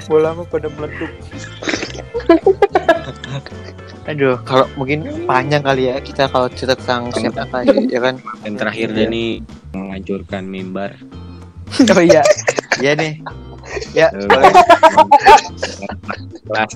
Bola 0.06 0.38
mah 0.38 0.46
pada 0.46 0.68
meletup. 0.70 1.12
Aduh, 4.06 4.38
kalau 4.46 4.70
mungkin 4.78 5.26
panjang 5.26 5.66
kali 5.66 5.90
ya 5.90 5.98
kita 5.98 6.30
kalau 6.30 6.46
cerita 6.54 6.78
tentang 6.78 7.10
siapa 7.14 7.50
kali 7.50 7.90
ya 7.90 8.00
kan. 8.02 8.22
Dan 8.46 8.54
terakhir 8.58 8.94
deh 8.94 9.10
nih 9.10 9.42
menghancurkan 9.74 10.46
mimbar. 10.46 10.94
Oh 11.90 12.04
iya. 12.06 12.22
Iya 12.78 12.94
nih. 12.94 13.14
Ya, 13.98 14.14
boleh. 14.14 14.54
kelas. 16.46 16.74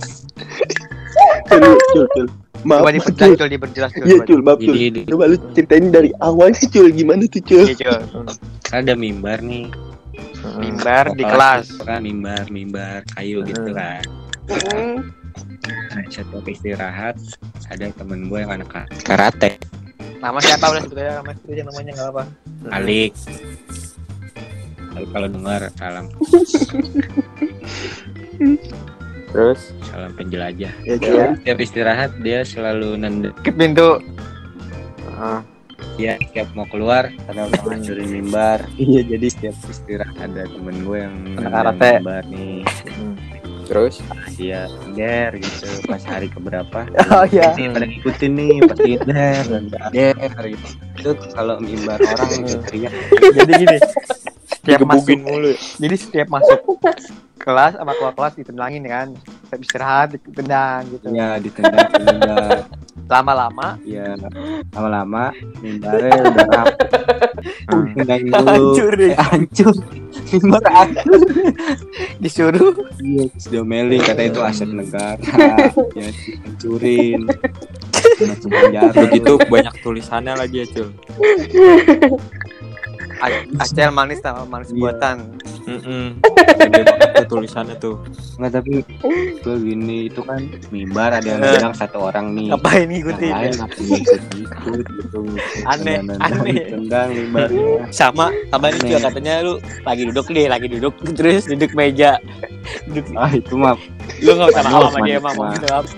Maaf 2.67 2.81
Coba 2.83 2.91
diperjelas, 2.91 3.37
Cul, 3.39 3.49
diperjelas, 3.49 3.91
Cul. 3.95 4.05
iya 4.07 4.17
cul 4.23 4.41
maaf 4.43 4.59
cul 4.59 4.75
coba 5.07 5.23
lu 5.31 5.37
ceritain 5.55 5.85
dari 5.91 6.11
awal 6.19 6.51
sih 6.55 6.67
cul 6.67 6.91
gimana 6.91 7.23
tuh 7.29 7.41
cul 7.43 7.65
Iya, 7.67 8.03
Cul. 8.09 8.25
ada 8.75 8.93
mimbar 8.95 9.39
nih. 9.43 9.71
Mimbar 10.59 11.15
di 11.15 11.23
Kelas 11.23 11.79
kan 11.83 12.03
mimbar 12.03 12.47
mimbar 12.51 13.03
kayu 13.15 13.43
gitu 13.47 13.71
kan. 13.71 14.03
Mm. 14.51 14.97
Nah, 15.69 16.03
setiap 16.11 16.43
istirahat 16.47 17.15
ada 17.69 17.85
temen 17.95 18.27
gue 18.27 18.39
yang 18.41 18.51
anak 18.59 18.89
karate 19.05 19.55
Nama 20.19 20.35
siapa 20.43 20.67
udah 20.67 20.83
sebetulnya 20.83 21.13
nama 21.23 21.31
itu 21.31 21.63
namanya 21.63 21.91
enggak 21.95 22.09
apa. 22.11 22.23
Alik 22.75 23.15
kalau 25.15 25.27
dengar 25.31 25.71
salam 25.79 26.11
Terus 29.29 29.59
salam 29.85 30.11
penjelajah 30.11 30.73
ya 30.79 30.95
cul 30.97 31.37
setiap 31.37 31.57
istirahat 31.59 32.11
dia 32.19 32.41
selalu 32.41 32.97
nendek 32.97 33.33
Ke 33.39 33.51
pintu. 33.51 34.01
ah, 35.13 35.45
dia 35.95 36.17
setiap 36.19 36.49
mau 36.53 36.65
keluar 36.65 37.13
karena 37.23 37.45
udah 37.45 37.61
ngancurin 37.63 38.09
mimbar 38.09 38.59
iya 38.81 39.01
jadi 39.01 39.27
setiap 39.27 39.55
istirahat 39.63 40.17
ada 40.17 40.43
temen 40.45 40.81
gue 40.81 40.97
yang 40.97 41.15
karate. 41.37 41.99
mimbar 41.99 42.23
nih 42.25 42.63
terus 43.63 44.01
dia 44.33 44.65
der 44.91 45.37
gitu 45.37 45.69
pas 45.85 46.01
hari 46.01 46.25
keberapa 46.25 46.89
Oh 47.13 47.21
iya. 47.27 47.53
Pasti 47.53 47.69
pada 47.69 47.85
ngikutin 47.85 48.31
nih 48.33 48.53
pasti 48.65 48.91
der 48.97 49.43
dan 49.45 49.63
der 49.69 50.15
gitu 50.47 50.67
itu 50.95 51.11
kalau 51.31 51.55
mimbar 51.59 52.01
orang 52.01 52.29
itu 52.39 52.57
teriak 52.65 52.93
Jadi 53.29 53.51
gini. 53.55 53.77
Setiap 54.49 54.81
masuk 54.83 55.19
mulu. 55.21 55.53
jadi 55.77 55.95
setiap 55.95 56.27
masuk 56.27 56.59
kelas 57.39 57.73
sama 57.73 57.95
keluar 57.95 58.13
kelas 58.13 58.33
ditendangin 58.35 58.83
kan. 58.83 59.07
Setiap 59.47 59.61
istirahat 59.63 60.07
ditendang 60.13 60.81
gitu. 60.91 61.05
ya 61.09 61.39
ditendang 61.39 61.89
Lama-lama 63.09 63.81
ya 63.81 64.13
lama-lama 64.69 65.33
mimbarnya 65.65 66.21
udah 66.29 66.45
rap 66.45 66.67
tendang 67.97 68.21
dulu 68.29 68.45
Hancur 68.45 68.91
deh. 68.93 69.09
Eh, 69.09 69.17
hancur 69.17 69.73
mimbar 70.29 70.63
hancur 70.69 71.19
disuruh 72.21 72.69
Iya, 73.01 73.25
diomelin 73.49 74.03
katanya 74.03 74.29
itu 74.29 74.41
aset 74.45 74.69
negara. 74.69 75.17
ya 75.97 76.07
penjara. 78.45 78.93
Begitu 79.09 79.33
banyak 79.49 79.73
tulisannya 79.81 80.33
lagi 80.37 80.61
ya 80.61 80.65
Cul. 80.69 80.89
A- 83.19 83.45
acel 83.59 83.89
manis 83.89 84.21
sama 84.21 84.45
manis 84.45 84.69
Iya. 84.69 84.79
Buatan. 85.69 85.85
Mm-mm. 85.85 86.05
Gede 86.59 86.81
banget 86.83 87.09
tuh 87.13 87.25
tulisannya 87.29 87.75
tuh. 87.77 87.95
Enggak 88.35 88.51
tapi 88.59 88.71
gue 89.39 89.55
gini 89.61 89.97
itu 90.09 90.21
kan 90.21 90.41
mimbar 90.69 91.13
ada 91.13 91.27
yang 91.27 91.41
bilang 91.41 91.73
satu 91.73 92.09
orang 92.09 92.33
nih. 92.33 92.49
Ngapain 92.51 92.83
Yang 92.83 92.91
ngikutin? 92.91 93.31
lain 93.31 93.53
apa 93.59 93.75
ikut 93.79 94.21
ikut 94.35 94.79
gitu. 94.87 95.19
Aneh, 95.65 95.97
aneh. 96.19 96.55
Tendang 96.69 97.09
mimbarnya. 97.13 97.87
Sama 97.89 98.33
sama 98.49 98.65
ini 98.69 98.79
juga 98.85 98.99
katanya 99.07 99.33
lu 99.41 99.53
lagi 99.83 100.03
duduk 100.05 100.25
deh, 100.27 100.45
lagi 100.45 100.67
duduk 100.67 100.93
terus 101.17 101.45
duduk 101.45 101.71
meja. 101.73 102.17
Duduk 102.89 103.05
Ah 103.15 103.31
itu 103.31 103.55
mah 103.55 103.77
lu 104.19 104.35
enggak 104.35 104.51
usah 104.51 104.63
Panurman, 104.65 104.89
sama 104.91 104.99
dia 105.05 105.15
emang 105.21 105.35
mau 105.37 105.47
gitu 105.53 105.67
apa. 105.69 105.89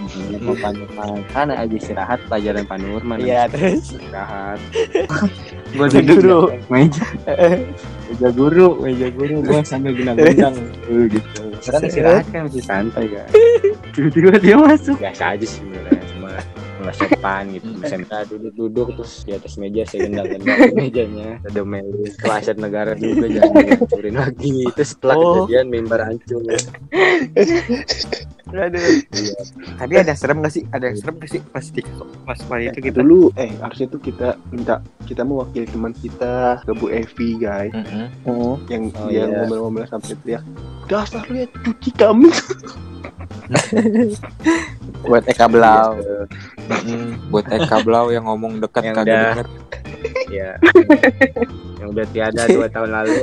mau 0.43 0.55
panurman. 0.57 1.19
Kan 1.31 1.47
aja 1.49 1.73
istirahat 1.73 2.19
pelajaran 2.27 2.63
panurman. 2.67 3.17
Iya, 3.17 3.47
terus 3.49 3.95
Istirahat. 3.95 4.59
gue 5.71 5.87
Duduk. 5.87 6.19
duduk 6.19 6.49
di 6.51 6.67
meja 6.67 7.07
meja 8.11 8.29
guru 8.35 8.67
meja 8.83 9.07
guru 9.15 9.35
gue 9.39 9.59
sambil 9.63 9.95
gendang-gendang 9.95 10.55
gitu. 11.15 11.41
Kan 11.63 11.81
istirahat 11.87 12.27
kan 12.27 12.51
masih 12.51 12.63
santai 12.63 13.05
kan. 13.07 13.27
Tiba-tiba 13.95 14.35
dia 14.43 14.55
masuk. 14.59 14.99
Biasa 14.99 15.39
aja 15.39 15.45
sih 15.47 15.63
sebenarnya 15.63 16.00
nggak 16.81 16.95
sopan 16.95 17.43
gitu 17.51 17.67
misalnya 17.71 18.03
kita 18.03 18.17
duduk-duduk 18.27 18.87
terus 18.95 19.13
di 19.21 19.31
atas 19.31 19.55
meja 19.55 19.81
saya 19.83 20.05
gendang-gendang 20.05 20.57
mejanya 20.77 21.29
ada 21.41 21.61
meli 21.61 22.05
aset 22.23 22.55
negara 22.55 22.91
juga 22.93 23.25
jangan 23.27 23.53
dihancurin 23.55 24.15
lagi 24.15 24.49
itu 24.65 24.83
setelah 24.83 25.13
Oh. 25.13 25.43
kejadian 25.43 25.67
member 25.67 25.99
hancur 25.99 26.39
Aduh. 28.51 28.79
Iya. 29.07 29.35
Tadi 29.79 29.93
ada 29.95 30.11
serem 30.11 30.39
gak 30.39 30.51
sih? 30.51 30.61
Ada 30.67 30.83
yang 30.85 30.95
serem 30.99 31.15
gak 31.17 31.29
sih 31.29 31.39
pas 31.45 31.63
di 31.63 31.81
pas 32.21 32.37
hari 32.43 32.67
itu 32.67 32.83
gitu? 32.83 32.99
dulu 32.99 33.31
eh 33.33 33.47
harusnya 33.55 33.87
tuh 33.87 33.97
kita 33.97 34.35
minta 34.51 34.83
kita 35.07 35.23
mewakili 35.23 35.65
teman 35.65 35.93
kita 35.93 36.59
ke 36.59 36.71
Bu 36.75 36.89
Evi 36.89 37.37
guys 37.37 37.71
Oh. 38.23 38.59
yang 38.67 38.91
Oh, 38.93 39.07
yang 39.07 39.31
ngomel-ngomel 39.31 39.87
sampai 39.87 40.13
teriak 40.17 40.43
dasar 40.85 41.23
lu 41.25 41.37
ya 41.37 41.45
cuci 41.63 41.89
kami 41.95 42.27
Buat 45.03 45.23
Eka 45.25 45.45
Blau. 45.45 45.89
Gitu. 45.95 46.15
Buat 47.27 47.45
Eka 47.49 47.77
Blau 47.81 48.07
yang 48.07 48.25
ngomong 48.25 48.59
dekat 48.59 48.83
kagak 48.87 49.03
udah- 49.03 49.25
denger. 49.35 49.47
ya 50.31 50.55
yang 51.77 51.91
udah 51.91 52.05
tiada 52.07 52.41
dua 52.47 52.65
tahun 52.73 52.89
lalu 52.91 53.13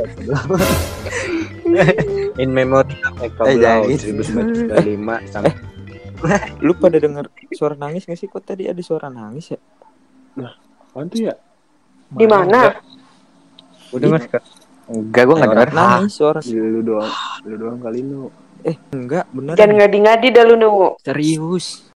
in 2.36 2.50
memory 2.50 2.94
Eka 3.18 3.42
Eh, 3.44 3.56
Blau 3.56 3.82
jangan. 3.84 3.88
1995 3.88 5.32
sampai 5.32 5.52
Lu 6.58 6.74
pada 6.74 6.96
denger 6.96 7.24
suara 7.52 7.74
nangis 7.74 8.02
gak 8.02 8.14
sih? 8.14 8.26
Kok 8.26 8.42
tadi 8.44 8.66
ada 8.66 8.78
suara 8.80 9.06
nangis 9.08 9.48
ya? 9.48 9.60
apaan 10.36 11.06
tuh 11.06 11.20
ya 11.24 11.34
Di 12.10 12.26
mana? 12.26 12.74
udah 13.88 14.08
mas 14.10 14.24
Enggak, 14.88 15.22
gua 15.22 15.34
nggak 15.36 15.50
denger. 15.52 15.70
nangis 15.70 16.12
suara. 16.12 16.40
Lu 16.42 16.80
doang 16.82 17.12
lu 17.42 17.54
doang 17.56 17.78
kali 17.78 18.00
nu 18.00 18.32
Eh, 18.66 18.76
enggak, 18.90 19.30
bener. 19.30 19.54
Jangan 19.54 19.74
ngadi-ngadi 19.78 20.26
dah 20.34 20.44
lu 20.46 20.54
serius. 21.02 21.88